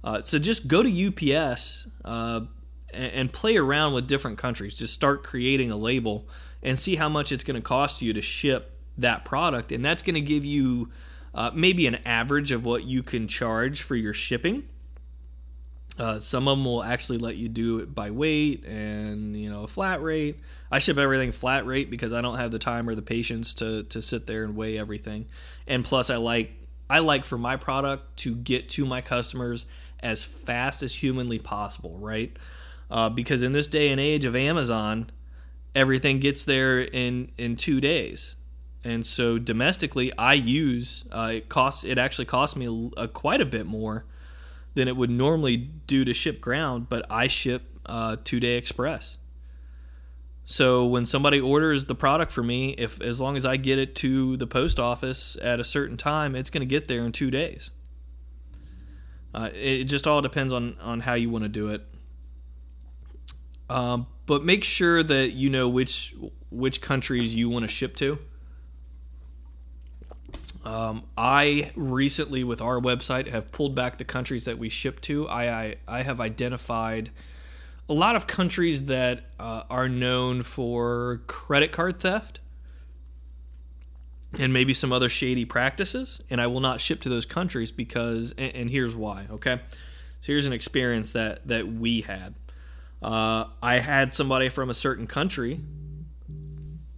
Uh, 0.03 0.21
so 0.21 0.37
just 0.37 0.67
go 0.67 0.83
to 0.83 1.07
UPS 1.07 1.89
uh, 2.05 2.41
and, 2.93 3.11
and 3.13 3.33
play 3.33 3.57
around 3.57 3.93
with 3.93 4.07
different 4.07 4.37
countries. 4.37 4.75
Just 4.75 4.93
start 4.93 5.23
creating 5.23 5.71
a 5.71 5.77
label 5.77 6.27
and 6.61 6.77
see 6.77 6.95
how 6.95 7.09
much 7.09 7.31
it's 7.31 7.43
going 7.43 7.55
to 7.59 7.65
cost 7.65 8.01
you 8.01 8.13
to 8.13 8.21
ship 8.21 8.77
that 8.97 9.23
product, 9.25 9.71
and 9.71 9.83
that's 9.83 10.03
going 10.03 10.15
to 10.15 10.21
give 10.21 10.43
you 10.43 10.89
uh, 11.33 11.51
maybe 11.53 11.87
an 11.87 11.95
average 12.05 12.51
of 12.51 12.65
what 12.65 12.83
you 12.83 13.03
can 13.03 13.27
charge 13.27 13.81
for 13.81 13.95
your 13.95 14.13
shipping. 14.13 14.63
Uh, 15.97 16.17
some 16.17 16.47
of 16.47 16.57
them 16.57 16.65
will 16.65 16.83
actually 16.83 17.17
let 17.17 17.35
you 17.35 17.49
do 17.49 17.79
it 17.79 17.93
by 17.93 18.09
weight 18.09 18.63
and 18.65 19.35
you 19.35 19.49
know 19.49 19.63
a 19.63 19.67
flat 19.67 20.01
rate. 20.01 20.37
I 20.71 20.79
ship 20.79 20.97
everything 20.97 21.31
flat 21.33 21.65
rate 21.65 21.89
because 21.89 22.13
I 22.13 22.21
don't 22.21 22.37
have 22.37 22.51
the 22.51 22.59
time 22.59 22.87
or 22.87 22.95
the 22.95 23.01
patience 23.01 23.53
to 23.55 23.83
to 23.83 24.01
sit 24.01 24.25
there 24.25 24.43
and 24.45 24.55
weigh 24.55 24.77
everything. 24.77 25.27
And 25.67 25.83
plus, 25.83 26.09
I 26.09 26.15
like 26.15 26.51
I 26.89 26.99
like 26.99 27.25
for 27.25 27.37
my 27.37 27.57
product 27.57 28.17
to 28.17 28.33
get 28.33 28.69
to 28.69 28.85
my 28.85 29.01
customers 29.01 29.65
as 29.99 30.23
fast 30.23 30.81
as 30.81 30.95
humanly 30.95 31.37
possible, 31.37 31.97
right? 31.99 32.35
Uh, 32.91 33.09
because 33.09 33.41
in 33.41 33.51
this 33.51 33.67
day 33.67 33.91
and 33.91 33.99
age 33.99 34.25
of 34.25 34.35
Amazon, 34.35 35.11
everything 35.75 36.19
gets 36.19 36.45
there 36.45 36.81
in 36.81 37.31
in 37.37 37.55
two 37.55 37.79
days. 37.81 38.35
And 38.83 39.05
so 39.05 39.37
domestically 39.37 40.11
i 40.17 40.33
use 40.33 41.05
uh, 41.11 41.31
it 41.33 41.49
costs 41.49 41.83
it 41.83 41.97
actually 41.97 42.25
costs 42.25 42.55
me 42.55 42.91
a, 42.97 43.01
a, 43.01 43.07
quite 43.07 43.41
a 43.41 43.45
bit 43.45 43.65
more 43.65 44.05
than 44.73 44.87
it 44.87 44.95
would 44.95 45.09
normally 45.09 45.57
do 45.57 46.05
to 46.05 46.13
ship 46.13 46.39
ground 46.39 46.87
but 46.89 47.05
i 47.09 47.27
ship 47.27 47.63
uh, 47.85 48.15
two 48.23 48.39
day 48.39 48.55
express. 48.55 49.17
So 50.45 50.87
when 50.87 51.05
somebody 51.05 51.39
orders 51.39 51.85
the 51.85 51.95
product 51.95 52.31
for 52.31 52.41
me 52.41 52.71
if 52.71 53.01
as 53.01 53.19
long 53.19 53.35
as 53.35 53.45
i 53.45 53.57
get 53.57 53.79
it 53.79 53.95
to 53.97 54.37
the 54.37 54.47
post 54.47 54.79
office 54.79 55.37
at 55.41 55.59
a 55.59 55.63
certain 55.63 55.97
time 55.97 56.35
it's 56.35 56.49
going 56.49 56.61
to 56.61 56.65
get 56.65 56.87
there 56.87 57.01
in 57.01 57.11
two 57.11 57.29
days. 57.29 57.71
Uh, 59.33 59.49
it 59.53 59.83
just 59.83 60.07
all 60.07 60.21
depends 60.21 60.53
on 60.53 60.77
on 60.79 61.01
how 61.01 61.15
you 61.15 61.29
want 61.29 61.43
to 61.43 61.49
do 61.49 61.67
it 61.67 61.85
um, 63.69 64.07
but 64.25 64.43
make 64.43 64.63
sure 64.63 65.03
that 65.03 65.31
you 65.31 65.49
know 65.49 65.69
which 65.69 66.15
which 66.49 66.81
countries 66.81 67.35
you 67.35 67.49
want 67.49 67.63
to 67.63 67.67
ship 67.67 67.95
to 67.97 68.19
um, 70.65 71.03
I 71.17 71.71
recently, 71.75 72.43
with 72.43 72.61
our 72.61 72.79
website, 72.79 73.29
have 73.29 73.51
pulled 73.51 73.75
back 73.75 73.97
the 73.97 74.05
countries 74.05 74.45
that 74.45 74.57
we 74.57 74.69
ship 74.69 74.99
to. 75.01 75.27
I, 75.27 75.49
I, 75.49 75.75
I 75.87 76.01
have 76.03 76.19
identified 76.19 77.11
a 77.87 77.93
lot 77.93 78.15
of 78.15 78.27
countries 78.27 78.85
that 78.85 79.23
uh, 79.39 79.63
are 79.69 79.87
known 79.87 80.43
for 80.43 81.21
credit 81.27 81.71
card 81.71 81.99
theft 81.99 82.39
and 84.37 84.53
maybe 84.53 84.73
some 84.73 84.91
other 84.91 85.09
shady 85.09 85.45
practices, 85.45 86.21
and 86.29 86.39
I 86.39 86.47
will 86.47 86.59
not 86.59 86.81
ship 86.81 87.01
to 87.01 87.09
those 87.09 87.25
countries 87.25 87.71
because, 87.71 88.33
and, 88.37 88.53
and 88.53 88.69
here's 88.69 88.95
why, 88.95 89.25
okay? 89.31 89.61
So 90.21 90.33
here's 90.33 90.45
an 90.45 90.53
experience 90.53 91.13
that, 91.13 91.47
that 91.47 91.67
we 91.67 92.01
had. 92.01 92.35
Uh, 93.01 93.45
I 93.61 93.79
had 93.79 94.13
somebody 94.13 94.49
from 94.49 94.69
a 94.69 94.73
certain 94.73 95.07
country 95.07 95.61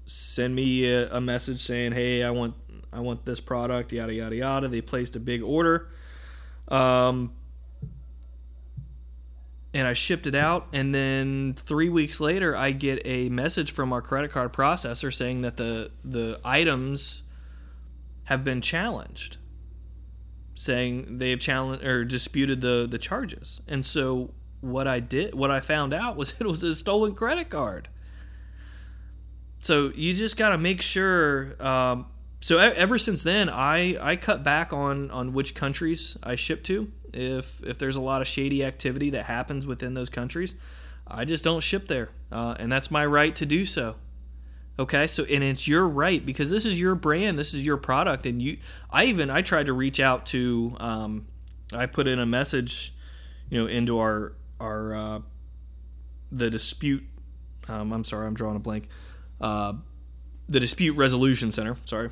send 0.05 0.55
me 0.55 0.91
a, 0.91 1.09
a 1.15 1.21
message 1.21 1.59
saying, 1.59 1.93
hey, 1.93 2.23
I 2.23 2.31
want 2.31 2.55
I 2.93 2.99
want 2.99 3.25
this 3.25 3.39
product, 3.39 3.93
yada, 3.93 4.13
yada, 4.13 4.35
yada. 4.35 4.67
They 4.67 4.81
placed 4.81 5.15
a 5.15 5.19
big 5.19 5.41
order. 5.41 5.89
Um, 6.67 7.33
and 9.73 9.87
I 9.87 9.93
shipped 9.93 10.27
it 10.27 10.35
out. 10.35 10.67
And 10.73 10.93
then 10.93 11.53
three 11.53 11.87
weeks 11.87 12.19
later, 12.19 12.55
I 12.55 12.71
get 12.71 13.01
a 13.05 13.29
message 13.29 13.71
from 13.71 13.93
our 13.93 14.01
credit 14.01 14.31
card 14.31 14.51
processor 14.51 15.13
saying 15.13 15.41
that 15.43 15.55
the, 15.55 15.91
the 16.03 16.39
items 16.43 17.23
have 18.25 18.43
been 18.43 18.59
challenged, 18.59 19.37
saying 20.53 21.19
they 21.19 21.29
have 21.29 21.39
challenged 21.39 21.85
or 21.85 22.03
disputed 22.03 22.59
the, 22.59 22.87
the 22.89 22.97
charges. 22.97 23.61
And 23.69 23.85
so 23.85 24.33
what 24.61 24.87
I 24.87 24.99
did, 24.99 25.33
what 25.33 25.51
I 25.51 25.59
found 25.59 25.93
out 25.93 26.15
was 26.15 26.33
it 26.39 26.47
was 26.47 26.63
a 26.63 26.75
stolen 26.75 27.13
credit 27.13 27.49
card. 27.49 27.89
So 29.59 29.91
you 29.93 30.15
just 30.15 30.37
got 30.37 30.49
to 30.49 30.57
make 30.57 30.81
sure 30.81 31.55
um, 31.63 32.07
so 32.41 32.57
ever 32.57 32.97
since 32.97 33.21
then, 33.21 33.49
I, 33.49 33.95
I 34.01 34.15
cut 34.15 34.43
back 34.43 34.73
on, 34.73 35.11
on 35.11 35.31
which 35.31 35.53
countries 35.53 36.17
I 36.23 36.35
ship 36.35 36.63
to. 36.63 36.91
If 37.13 37.61
if 37.63 37.77
there's 37.77 37.95
a 37.95 38.01
lot 38.01 38.21
of 38.21 38.27
shady 38.27 38.63
activity 38.63 39.11
that 39.11 39.25
happens 39.25 39.65
within 39.65 39.93
those 39.93 40.09
countries, 40.09 40.55
I 41.05 41.25
just 41.25 41.43
don't 41.43 41.61
ship 41.61 41.87
there, 41.87 42.09
uh, 42.31 42.55
and 42.57 42.71
that's 42.71 42.89
my 42.89 43.05
right 43.05 43.35
to 43.35 43.45
do 43.45 43.65
so. 43.65 43.95
Okay, 44.79 45.07
so 45.07 45.25
and 45.25 45.43
it's 45.43 45.67
your 45.67 45.87
right 45.87 46.25
because 46.25 46.49
this 46.49 46.65
is 46.65 46.79
your 46.79 46.95
brand, 46.95 47.37
this 47.37 47.53
is 47.53 47.65
your 47.65 47.75
product, 47.75 48.25
and 48.25 48.41
you. 48.41 48.57
I 48.89 49.05
even 49.05 49.29
I 49.29 49.41
tried 49.41 49.65
to 49.65 49.73
reach 49.73 49.99
out 49.99 50.25
to. 50.27 50.75
Um, 50.79 51.25
I 51.73 51.85
put 51.85 52.07
in 52.07 52.17
a 52.17 52.25
message, 52.25 52.93
you 53.49 53.59
know, 53.59 53.67
into 53.67 53.99
our 53.99 54.31
our 54.61 54.95
uh, 54.95 55.19
the 56.31 56.49
dispute. 56.49 57.03
Um, 57.67 57.91
I'm 57.91 58.03
sorry, 58.03 58.27
I'm 58.27 58.33
drawing 58.33 58.55
a 58.55 58.59
blank. 58.59 58.87
Uh, 59.39 59.73
the 60.47 60.59
dispute 60.59 60.95
resolution 60.95 61.51
center. 61.51 61.75
Sorry, 61.85 62.09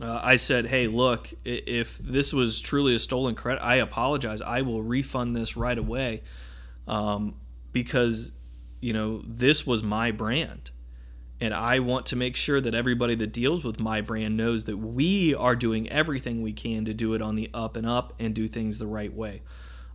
uh, 0.00 0.20
I 0.22 0.36
said, 0.36 0.66
"Hey, 0.66 0.86
look, 0.86 1.32
if 1.44 1.98
this 1.98 2.32
was 2.32 2.60
truly 2.60 2.94
a 2.94 2.98
stolen 2.98 3.34
credit, 3.34 3.62
I 3.62 3.76
apologize. 3.76 4.42
I 4.42 4.62
will 4.62 4.82
refund 4.82 5.34
this 5.34 5.56
right 5.56 5.78
away, 5.78 6.22
um, 6.86 7.36
because 7.72 8.32
you 8.80 8.92
know 8.92 9.22
this 9.26 9.66
was 9.66 9.82
my 9.82 10.10
brand, 10.10 10.70
and 11.40 11.54
I 11.54 11.78
want 11.78 12.06
to 12.06 12.16
make 12.16 12.36
sure 12.36 12.60
that 12.60 12.74
everybody 12.74 13.14
that 13.16 13.32
deals 13.32 13.64
with 13.64 13.80
my 13.80 14.00
brand 14.00 14.36
knows 14.36 14.64
that 14.64 14.78
we 14.78 15.34
are 15.34 15.56
doing 15.56 15.88
everything 15.88 16.42
we 16.42 16.52
can 16.52 16.84
to 16.86 16.94
do 16.94 17.14
it 17.14 17.22
on 17.22 17.36
the 17.36 17.50
up 17.54 17.76
and 17.76 17.86
up 17.86 18.14
and 18.18 18.34
do 18.34 18.48
things 18.48 18.78
the 18.78 18.86
right 18.86 19.12
way. 19.12 19.42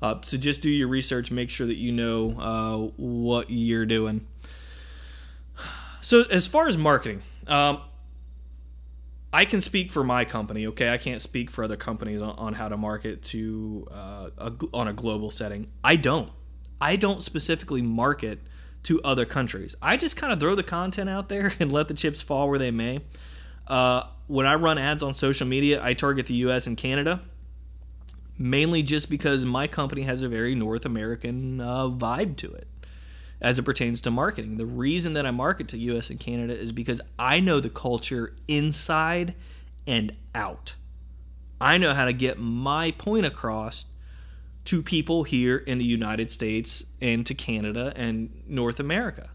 Uh, 0.01 0.19
so 0.21 0.37
just 0.37 0.61
do 0.61 0.69
your 0.69 0.87
research, 0.87 1.31
make 1.31 1.49
sure 1.49 1.67
that 1.67 1.77
you 1.77 1.91
know 1.91 2.31
uh, 2.39 2.77
what 2.97 3.47
you're 3.49 3.85
doing." 3.85 4.27
So 6.01 6.23
as 6.31 6.47
far 6.47 6.67
as 6.67 6.77
marketing. 6.77 7.21
Um, 7.47 7.81
I 9.33 9.45
can 9.45 9.61
speak 9.61 9.91
for 9.91 10.03
my 10.03 10.25
company, 10.25 10.67
okay? 10.67 10.91
I 10.93 10.97
can't 10.97 11.21
speak 11.21 11.49
for 11.49 11.63
other 11.63 11.77
companies 11.77 12.21
on, 12.21 12.35
on 12.37 12.53
how 12.53 12.67
to 12.67 12.75
market 12.75 13.23
to 13.23 13.87
uh, 13.89 14.29
a, 14.37 14.53
on 14.73 14.89
a 14.89 14.93
global 14.93 15.31
setting. 15.31 15.71
I 15.83 15.95
don't. 15.95 16.29
I 16.81 16.97
don't 16.97 17.21
specifically 17.21 17.81
market 17.81 18.39
to 18.83 18.99
other 19.03 19.25
countries. 19.25 19.75
I 19.81 19.95
just 19.95 20.17
kind 20.17 20.33
of 20.33 20.39
throw 20.39 20.55
the 20.55 20.63
content 20.63 21.09
out 21.09 21.29
there 21.29 21.53
and 21.59 21.71
let 21.71 21.87
the 21.87 21.93
chips 21.93 22.21
fall 22.21 22.49
where 22.49 22.59
they 22.59 22.71
may. 22.71 23.01
Uh, 23.67 24.03
when 24.27 24.45
I 24.45 24.55
run 24.55 24.77
ads 24.77 25.03
on 25.03 25.13
social 25.13 25.47
media, 25.47 25.81
I 25.83 25.93
target 25.93 26.25
the 26.25 26.33
U.S. 26.35 26.67
and 26.67 26.75
Canada, 26.75 27.21
mainly 28.41 28.83
just 28.83 29.09
because 29.09 29.45
my 29.45 29.67
company 29.67 30.01
has 30.03 30.21
a 30.21 30.29
very 30.29 30.55
North 30.55 30.85
American 30.85 31.61
uh, 31.61 31.87
vibe 31.87 32.37
to 32.37 32.51
it. 32.51 32.67
as 33.41 33.57
it 33.57 33.63
pertains 33.63 34.01
to 34.01 34.11
marketing. 34.11 34.57
The 34.57 34.65
reason 34.67 35.13
that 35.13 35.25
I 35.25 35.31
market 35.31 35.67
to 35.69 35.77
US 35.77 36.09
and 36.11 36.19
Canada 36.19 36.53
is 36.55 36.71
because 36.71 37.01
I 37.17 37.39
know 37.39 37.59
the 37.59 37.71
culture 37.71 38.35
inside 38.47 39.33
and 39.87 40.15
out. 40.35 40.75
I 41.59 41.77
know 41.77 41.93
how 41.93 42.05
to 42.05 42.13
get 42.13 42.37
my 42.39 42.91
point 42.91 43.25
across 43.25 43.91
to 44.65 44.83
people 44.83 45.23
here 45.23 45.57
in 45.57 45.79
the 45.79 45.85
United 45.85 46.29
States 46.29 46.85
and 47.01 47.25
to 47.25 47.33
Canada 47.33 47.93
and 47.95 48.43
North 48.47 48.79
America. 48.79 49.29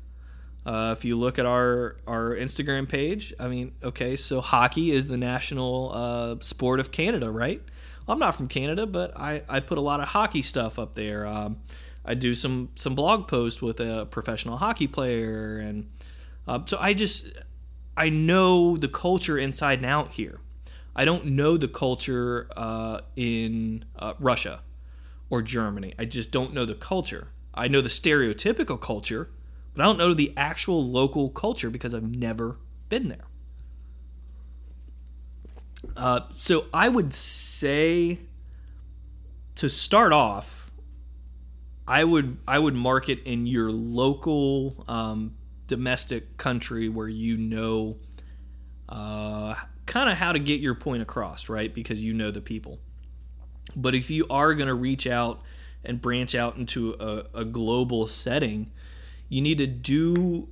Uh, 0.64 0.95
if 0.97 1.05
you 1.05 1.16
look 1.16 1.38
at 1.38 1.47
our 1.47 1.97
our 2.07 2.31
Instagram 2.35 2.88
page, 2.88 3.33
I 3.38 3.47
mean, 3.49 3.73
okay, 3.83 4.16
so 4.16 4.40
hockey 4.40 4.90
is 4.90 5.09
the 5.09 5.16
national 5.16 5.92
uh, 5.95 6.37
sport 6.40 6.81
of 6.81 6.90
Canada, 6.90 7.31
right? 7.31 7.62
I'm 8.09 8.19
not 8.19 8.37
from 8.37 8.49
Canada, 8.49 8.87
but 8.87 9.16
I, 9.16 9.42
I 9.49 9.61
put 9.61 9.79
a 9.79 9.81
lot 9.81 10.01
of 10.01 10.09
hockey 10.09 10.42
stuff 10.42 10.79
up 10.79 10.95
there. 10.95 11.27
Um, 11.27 11.59
I 12.05 12.14
do 12.14 12.35
some 12.35 12.71
some 12.77 12.95
blog 12.95 13.27
posts 13.27 13.61
with 13.61 13.81
a 13.81 14.07
professional 14.07 14.59
hockey 14.59 14.87
player, 14.87 15.59
and 15.59 15.90
uh, 16.47 16.61
so 16.64 16.79
I 16.81 16.95
just 16.95 17.37
I 17.97 18.09
know 18.11 18.77
the 18.77 18.88
culture 18.88 19.37
inside 19.37 19.81
and 19.81 19.87
out 19.87 20.12
here. 20.12 20.40
I 20.95 21.05
don't 21.05 21.27
know 21.27 21.57
the 21.57 21.69
culture 21.69 22.49
uh, 22.57 23.01
in 23.16 23.85
uh, 23.99 24.14
Russia 24.19 24.61
or 25.29 25.42
Germany. 25.42 25.95
I 25.99 26.05
just 26.05 26.31
don't 26.31 26.55
know 26.55 26.64
the 26.64 26.75
culture. 26.75 27.29
I 27.53 27.69
know 27.69 27.81
the 27.81 27.88
stereotypical 27.88 28.81
culture, 28.81 29.31
but 29.75 29.83
I 29.83 29.85
don't 29.85 29.99
know 29.99 30.14
the 30.14 30.33
actual 30.37 30.88
local 30.88 31.29
culture 31.31 31.71
because 31.71 31.92
I've 31.92 32.16
never 32.16 32.59
been 32.88 33.09
there. 33.09 33.25
Uh, 35.96 36.20
so 36.35 36.66
I 36.72 36.88
would 36.88 37.12
say 37.14 38.18
to 39.56 39.68
start 39.68 40.12
off, 40.12 40.70
I 41.88 42.04
would 42.04 42.37
I 42.46 42.59
would 42.59 42.74
market 42.74 43.20
in 43.24 43.46
your 43.46 43.70
local 43.70 44.85
um, 44.88 45.37
domestic 45.66 46.37
country 46.37 46.88
where 46.88 47.09
you 47.09 47.37
know 47.37 47.98
uh, 48.88 49.54
kind 49.87 50.11
of 50.11 50.18
how 50.18 50.32
to 50.32 50.38
get 50.38 50.61
your 50.61 50.74
point 50.74 51.02
across, 51.02 51.48
right? 51.48 51.72
Because 51.72 52.02
you 52.02 52.12
know 52.12 52.30
the 52.30 52.40
people. 52.40 52.80
But 53.74 53.94
if 53.94 54.11
you 54.11 54.26
are 54.30 54.54
going 54.54 54.68
to 54.68 54.74
reach 54.74 55.06
out 55.06 55.42
and 55.85 56.00
branch 56.00 56.35
out 56.35 56.56
into 56.56 56.94
a, 56.98 57.40
a 57.40 57.44
global 57.44 58.09
setting, 58.09 58.72
you 59.28 59.40
need 59.40 59.59
to 59.59 59.66
do 59.66 60.48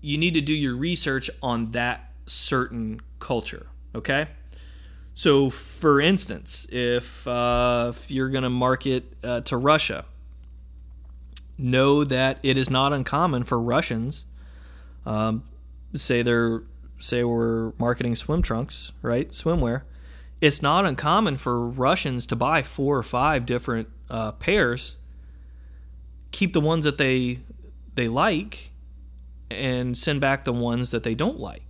you 0.00 0.18
need 0.18 0.34
to 0.34 0.40
do 0.40 0.52
your 0.52 0.76
research 0.76 1.30
on 1.42 1.70
that 1.70 2.12
certain 2.26 3.00
culture. 3.18 3.66
Okay. 3.94 4.28
So, 5.14 5.48
for 5.48 6.00
instance, 6.00 6.66
if 6.72 7.26
uh, 7.26 7.92
if 7.94 8.10
you're 8.10 8.28
going 8.28 8.42
to 8.42 8.50
market 8.50 9.04
uh, 9.22 9.40
to 9.42 9.56
Russia, 9.56 10.04
know 11.56 12.02
that 12.02 12.40
it 12.42 12.56
is 12.58 12.68
not 12.68 12.92
uncommon 12.92 13.44
for 13.44 13.60
Russians, 13.60 14.26
um, 15.06 15.44
say 15.92 16.22
they're 16.22 16.62
say 16.98 17.22
we're 17.22 17.72
marketing 17.78 18.16
swim 18.16 18.42
trunks, 18.42 18.92
right, 19.02 19.28
swimwear. 19.28 19.82
It's 20.40 20.62
not 20.62 20.84
uncommon 20.84 21.36
for 21.36 21.68
Russians 21.68 22.26
to 22.26 22.36
buy 22.36 22.62
four 22.62 22.98
or 22.98 23.02
five 23.02 23.46
different 23.46 23.88
uh, 24.10 24.32
pairs, 24.32 24.96
keep 26.32 26.52
the 26.52 26.60
ones 26.60 26.84
that 26.84 26.98
they 26.98 27.38
they 27.94 28.08
like, 28.08 28.70
and 29.48 29.96
send 29.96 30.20
back 30.20 30.44
the 30.44 30.52
ones 30.52 30.90
that 30.90 31.04
they 31.04 31.14
don't 31.14 31.38
like. 31.38 31.63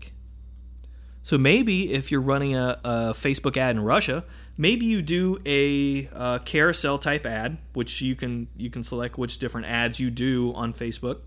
So 1.24 1.38
maybe 1.38 1.90
if 1.90 2.12
you're 2.12 2.20
running 2.20 2.54
a, 2.54 2.78
a 2.84 2.90
Facebook 3.14 3.56
ad 3.56 3.76
in 3.76 3.82
Russia, 3.82 4.24
maybe 4.58 4.84
you 4.84 5.00
do 5.00 5.38
a, 5.46 6.06
a, 6.12 6.40
carousel 6.44 6.98
type 6.98 7.24
ad, 7.24 7.56
which 7.72 8.02
you 8.02 8.14
can 8.14 8.46
you 8.58 8.68
can 8.68 8.82
select 8.82 9.16
which 9.16 9.38
different 9.38 9.66
ads 9.66 9.98
you 9.98 10.10
do 10.10 10.52
on 10.52 10.74
Facebook. 10.74 11.20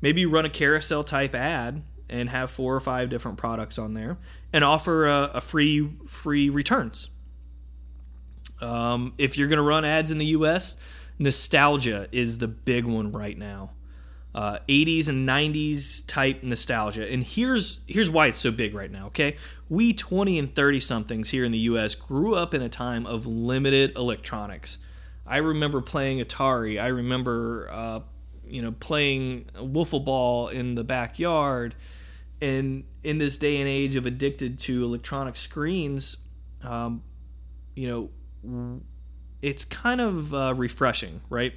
Maybe 0.00 0.22
you 0.22 0.30
run 0.30 0.46
a 0.46 0.50
carousel 0.50 1.04
type 1.04 1.34
ad 1.34 1.82
and 2.08 2.30
have 2.30 2.50
four 2.50 2.74
or 2.74 2.80
five 2.80 3.10
different 3.10 3.36
products 3.36 3.78
on 3.78 3.92
there, 3.92 4.16
and 4.54 4.64
offer 4.64 5.06
a, 5.06 5.32
a 5.34 5.40
free 5.42 5.86
free 6.06 6.48
returns. 6.48 7.10
Um, 8.62 9.12
if 9.18 9.36
you're 9.36 9.48
going 9.48 9.58
to 9.58 9.62
run 9.62 9.84
ads 9.84 10.10
in 10.10 10.16
the 10.16 10.26
U.S., 10.26 10.78
nostalgia 11.18 12.08
is 12.10 12.38
the 12.38 12.48
big 12.48 12.86
one 12.86 13.12
right 13.12 13.36
now 13.36 13.72
uh, 14.36 14.58
80s 14.68 15.08
and 15.08 15.26
90s 15.26 16.06
type 16.06 16.42
nostalgia. 16.42 17.10
And 17.10 17.24
here's 17.24 17.80
here's 17.88 18.10
why 18.10 18.26
it's 18.26 18.36
so 18.36 18.50
big 18.50 18.74
right 18.74 18.90
now. 18.90 19.06
Okay, 19.06 19.36
we 19.70 19.94
20 19.94 20.38
and 20.38 20.54
30 20.54 20.78
somethings 20.78 21.30
here 21.30 21.42
in 21.42 21.52
the 21.52 21.58
U.S. 21.58 21.94
grew 21.94 22.34
up 22.34 22.52
in 22.52 22.60
a 22.60 22.68
time 22.68 23.06
of 23.06 23.26
limited 23.26 23.96
electronics. 23.96 24.76
I 25.26 25.38
remember 25.38 25.80
playing 25.80 26.20
Atari. 26.20 26.80
I 26.80 26.88
remember 26.88 27.68
uh, 27.72 28.00
you 28.46 28.60
know 28.60 28.72
playing 28.72 29.46
wiffle 29.54 30.04
ball 30.04 30.48
in 30.48 30.74
the 30.74 30.84
backyard. 30.84 31.74
And 32.42 32.84
in 33.02 33.16
this 33.16 33.38
day 33.38 33.60
and 33.60 33.66
age 33.66 33.96
of 33.96 34.04
addicted 34.04 34.58
to 34.58 34.84
electronic 34.84 35.36
screens, 35.36 36.18
um, 36.62 37.02
you 37.74 38.10
know, 38.44 38.82
it's 39.40 39.64
kind 39.64 40.02
of 40.02 40.34
uh, 40.34 40.52
refreshing, 40.54 41.22
right? 41.30 41.54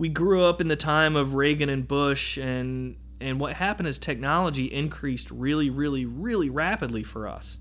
We 0.00 0.08
grew 0.08 0.42
up 0.42 0.62
in 0.62 0.68
the 0.68 0.76
time 0.76 1.14
of 1.14 1.34
Reagan 1.34 1.68
and 1.68 1.86
Bush 1.86 2.38
and 2.38 2.96
and 3.20 3.38
what 3.38 3.52
happened 3.52 3.86
is 3.86 3.98
technology 3.98 4.64
increased 4.64 5.30
really 5.30 5.68
really 5.68 6.06
really 6.06 6.48
rapidly 6.48 7.02
for 7.02 7.28
us. 7.28 7.58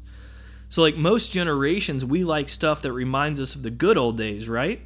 So 0.70 0.82
like 0.82 0.96
most 0.96 1.34
generations 1.34 2.06
we 2.06 2.24
like 2.24 2.48
stuff 2.48 2.82
that 2.84 2.94
reminds 2.94 3.42
us 3.42 3.56
of 3.56 3.64
the 3.64 3.70
good 3.70 3.98
old 3.98 4.18
days, 4.18 4.48
right? 4.48 4.80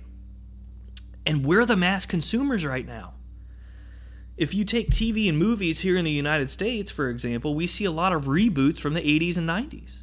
And 1.27 1.45
we're 1.45 1.67
the 1.67 1.75
mass 1.75 2.07
consumers 2.07 2.65
right 2.65 2.87
now. 2.87 3.13
If 4.35 4.55
you 4.55 4.63
take 4.63 4.89
TV 4.89 5.29
and 5.29 5.37
movies 5.37 5.81
here 5.81 5.95
in 5.95 6.05
the 6.05 6.11
United 6.11 6.49
States, 6.49 6.89
for 6.89 7.07
example, 7.07 7.53
we 7.53 7.67
see 7.67 7.85
a 7.85 7.91
lot 7.91 8.13
of 8.13 8.25
reboots 8.25 8.79
from 8.79 8.95
the 8.95 9.01
80s 9.01 9.37
and 9.37 9.47
90s. 9.47 10.01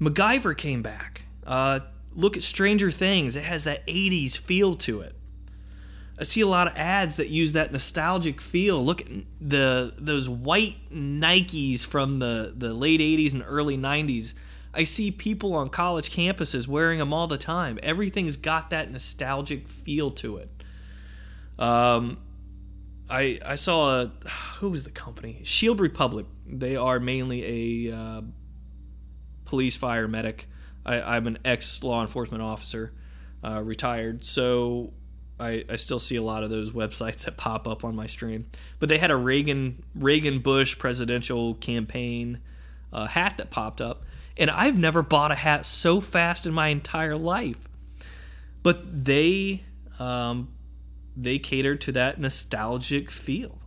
MacGyver 0.00 0.56
came 0.56 0.80
back. 0.80 1.26
Uh, 1.46 1.80
look 2.14 2.38
at 2.38 2.42
Stranger 2.42 2.90
Things, 2.90 3.36
it 3.36 3.44
has 3.44 3.64
that 3.64 3.86
80s 3.86 4.38
feel 4.38 4.74
to 4.76 5.02
it. 5.02 5.17
I 6.20 6.24
see 6.24 6.40
a 6.40 6.46
lot 6.46 6.66
of 6.66 6.76
ads 6.76 7.16
that 7.16 7.28
use 7.28 7.52
that 7.52 7.70
nostalgic 7.70 8.40
feel. 8.40 8.84
Look 8.84 9.02
at 9.02 9.06
the 9.40 9.94
those 9.98 10.28
white 10.28 10.76
Nikes 10.90 11.86
from 11.86 12.18
the, 12.18 12.52
the 12.56 12.74
late 12.74 13.00
80s 13.00 13.34
and 13.34 13.44
early 13.46 13.78
90s. 13.78 14.34
I 14.74 14.84
see 14.84 15.10
people 15.10 15.54
on 15.54 15.68
college 15.68 16.10
campuses 16.10 16.66
wearing 16.66 16.98
them 16.98 17.12
all 17.12 17.28
the 17.28 17.38
time. 17.38 17.78
Everything's 17.82 18.36
got 18.36 18.70
that 18.70 18.90
nostalgic 18.90 19.68
feel 19.68 20.10
to 20.12 20.38
it. 20.38 20.50
Um, 21.58 22.18
I 23.08 23.38
I 23.44 23.54
saw 23.54 24.02
a 24.02 24.12
who 24.58 24.70
was 24.70 24.84
the 24.84 24.90
company? 24.90 25.40
Shield 25.44 25.78
Republic. 25.78 26.26
They 26.46 26.76
are 26.76 26.98
mainly 26.98 27.88
a 27.88 27.96
uh, 27.96 28.22
police 29.44 29.76
fire 29.76 30.08
medic. 30.08 30.48
I, 30.84 31.00
I'm 31.00 31.26
an 31.26 31.38
ex 31.44 31.82
law 31.82 32.02
enforcement 32.02 32.42
officer, 32.42 32.92
uh, 33.44 33.62
retired. 33.62 34.24
So 34.24 34.94
I, 35.40 35.64
I 35.68 35.76
still 35.76 35.98
see 35.98 36.16
a 36.16 36.22
lot 36.22 36.42
of 36.42 36.50
those 36.50 36.72
websites 36.72 37.24
that 37.24 37.36
pop 37.36 37.66
up 37.66 37.84
on 37.84 37.94
my 37.94 38.06
stream. 38.06 38.46
But 38.78 38.88
they 38.88 38.98
had 38.98 39.10
a 39.10 39.16
Reagan 39.16 39.82
Reagan 39.94 40.40
Bush 40.40 40.78
presidential 40.78 41.54
campaign 41.54 42.40
uh, 42.92 43.06
hat 43.06 43.36
that 43.38 43.50
popped 43.50 43.80
up, 43.80 44.04
and 44.36 44.50
I've 44.50 44.78
never 44.78 45.02
bought 45.02 45.32
a 45.32 45.36
hat 45.36 45.66
so 45.66 46.00
fast 46.00 46.46
in 46.46 46.52
my 46.52 46.68
entire 46.68 47.16
life. 47.16 47.68
But 48.62 49.04
they 49.04 49.62
um, 49.98 50.48
they 51.16 51.38
cater 51.38 51.76
to 51.76 51.92
that 51.92 52.20
nostalgic 52.20 53.10
feel. 53.10 53.58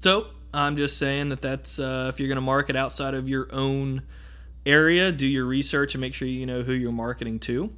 So 0.00 0.26
I'm 0.52 0.76
just 0.76 0.98
saying 0.98 1.28
that 1.30 1.40
that's 1.40 1.78
uh, 1.78 2.06
if 2.12 2.18
you're 2.18 2.28
going 2.28 2.36
to 2.36 2.40
market 2.40 2.76
outside 2.76 3.14
of 3.14 3.28
your 3.28 3.48
own 3.52 4.02
area, 4.66 5.12
do 5.12 5.26
your 5.26 5.44
research 5.44 5.94
and 5.94 6.00
make 6.00 6.14
sure 6.14 6.28
you 6.28 6.46
know 6.46 6.62
who 6.62 6.72
you're 6.72 6.92
marketing 6.92 7.38
to. 7.40 7.72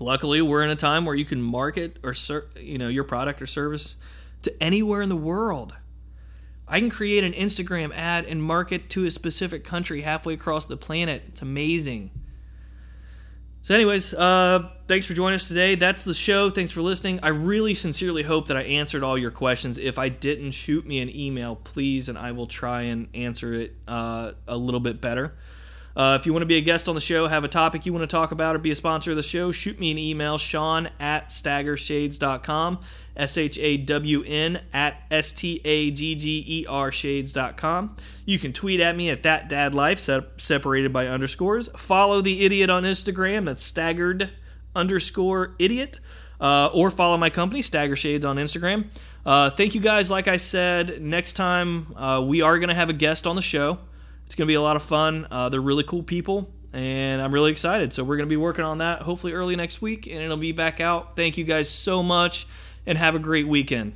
Luckily, 0.00 0.40
we're 0.40 0.62
in 0.62 0.70
a 0.70 0.76
time 0.76 1.04
where 1.04 1.14
you 1.14 1.24
can 1.24 1.42
market 1.42 1.98
or 2.02 2.14
you 2.56 2.78
know 2.78 2.88
your 2.88 3.04
product 3.04 3.42
or 3.42 3.46
service 3.46 3.96
to 4.42 4.62
anywhere 4.62 5.02
in 5.02 5.08
the 5.08 5.16
world. 5.16 5.76
I 6.66 6.80
can 6.80 6.90
create 6.90 7.24
an 7.24 7.32
Instagram 7.32 7.94
ad 7.94 8.26
and 8.26 8.42
market 8.42 8.90
to 8.90 9.06
a 9.06 9.10
specific 9.10 9.64
country 9.64 10.02
halfway 10.02 10.34
across 10.34 10.66
the 10.66 10.76
planet. 10.76 11.22
It's 11.28 11.40
amazing. 11.42 12.10
So, 13.62 13.74
anyways, 13.74 14.14
uh, 14.14 14.70
thanks 14.86 15.04
for 15.06 15.14
joining 15.14 15.34
us 15.34 15.48
today. 15.48 15.74
That's 15.74 16.04
the 16.04 16.14
show. 16.14 16.48
Thanks 16.48 16.72
for 16.72 16.80
listening. 16.80 17.20
I 17.22 17.28
really 17.28 17.74
sincerely 17.74 18.22
hope 18.22 18.48
that 18.48 18.56
I 18.56 18.62
answered 18.62 19.02
all 19.02 19.18
your 19.18 19.30
questions. 19.30 19.78
If 19.78 19.98
I 19.98 20.08
didn't, 20.08 20.52
shoot 20.52 20.86
me 20.86 21.00
an 21.00 21.14
email, 21.14 21.56
please, 21.56 22.08
and 22.08 22.16
I 22.16 22.32
will 22.32 22.46
try 22.46 22.82
and 22.82 23.08
answer 23.14 23.54
it 23.54 23.74
uh, 23.86 24.32
a 24.46 24.56
little 24.56 24.80
bit 24.80 25.00
better. 25.00 25.34
Uh, 25.96 26.16
if 26.20 26.26
you 26.26 26.32
want 26.32 26.42
to 26.42 26.46
be 26.46 26.56
a 26.56 26.60
guest 26.60 26.88
on 26.88 26.94
the 26.94 27.00
show, 27.00 27.26
have 27.26 27.42
a 27.42 27.48
topic 27.48 27.84
you 27.84 27.92
want 27.92 28.08
to 28.08 28.16
talk 28.16 28.30
about, 28.30 28.54
or 28.54 28.60
be 28.60 28.70
a 28.70 28.74
sponsor 28.74 29.10
of 29.10 29.16
the 29.16 29.22
show, 29.22 29.50
shoot 29.50 29.80
me 29.80 29.90
an 29.90 29.98
email, 29.98 30.38
shawn 30.38 30.88
at 31.00 31.26
staggershades.com, 31.28 32.78
S 33.16 33.36
H 33.36 33.58
A 33.58 33.78
W 33.78 34.22
N 34.24 34.60
at 34.72 35.02
S 35.10 35.32
T 35.32 35.60
A 35.64 35.90
G 35.90 36.14
G 36.14 36.44
E 36.46 36.66
R 36.68 36.92
shades.com. 36.92 37.96
You 38.26 38.38
can 38.38 38.52
tweet 38.52 38.78
at 38.80 38.94
me 38.94 39.10
at 39.10 39.24
that 39.24 39.48
dad 39.48 39.74
life, 39.74 39.98
separated 40.36 40.92
by 40.92 41.08
underscores. 41.08 41.68
Follow 41.76 42.20
the 42.20 42.44
idiot 42.44 42.70
on 42.70 42.84
Instagram, 42.84 43.46
that's 43.46 43.64
staggered 43.64 44.30
underscore 44.76 45.56
idiot. 45.58 45.98
uh, 46.40 46.70
or 46.72 46.90
follow 46.90 47.16
my 47.16 47.30
company, 47.30 47.62
Stagger 47.62 47.96
Shades, 47.96 48.24
on 48.24 48.36
Instagram. 48.36 48.84
Uh, 49.26 49.50
thank 49.50 49.74
you 49.74 49.80
guys. 49.80 50.10
Like 50.10 50.28
I 50.28 50.36
said, 50.36 51.02
next 51.02 51.32
time 51.34 51.92
uh, 51.96 52.24
we 52.26 52.42
are 52.42 52.58
going 52.58 52.68
to 52.68 52.74
have 52.74 52.88
a 52.88 52.94
guest 52.94 53.26
on 53.26 53.36
the 53.36 53.42
show. 53.42 53.78
It's 54.28 54.34
going 54.34 54.46
to 54.46 54.50
be 54.50 54.56
a 54.56 54.60
lot 54.60 54.76
of 54.76 54.82
fun. 54.82 55.26
Uh, 55.30 55.48
they're 55.48 55.58
really 55.58 55.84
cool 55.84 56.02
people, 56.02 56.52
and 56.74 57.22
I'm 57.22 57.32
really 57.32 57.50
excited. 57.50 57.94
So 57.94 58.04
we're 58.04 58.18
going 58.18 58.28
to 58.28 58.30
be 58.30 58.36
working 58.36 58.62
on 58.62 58.76
that 58.76 59.00
hopefully 59.00 59.32
early 59.32 59.56
next 59.56 59.80
week, 59.80 60.06
and 60.06 60.20
it'll 60.20 60.36
be 60.36 60.52
back 60.52 60.82
out. 60.82 61.16
Thank 61.16 61.38
you 61.38 61.44
guys 61.44 61.70
so 61.70 62.02
much, 62.02 62.46
and 62.84 62.98
have 62.98 63.14
a 63.14 63.18
great 63.18 63.48
weekend. 63.48 63.94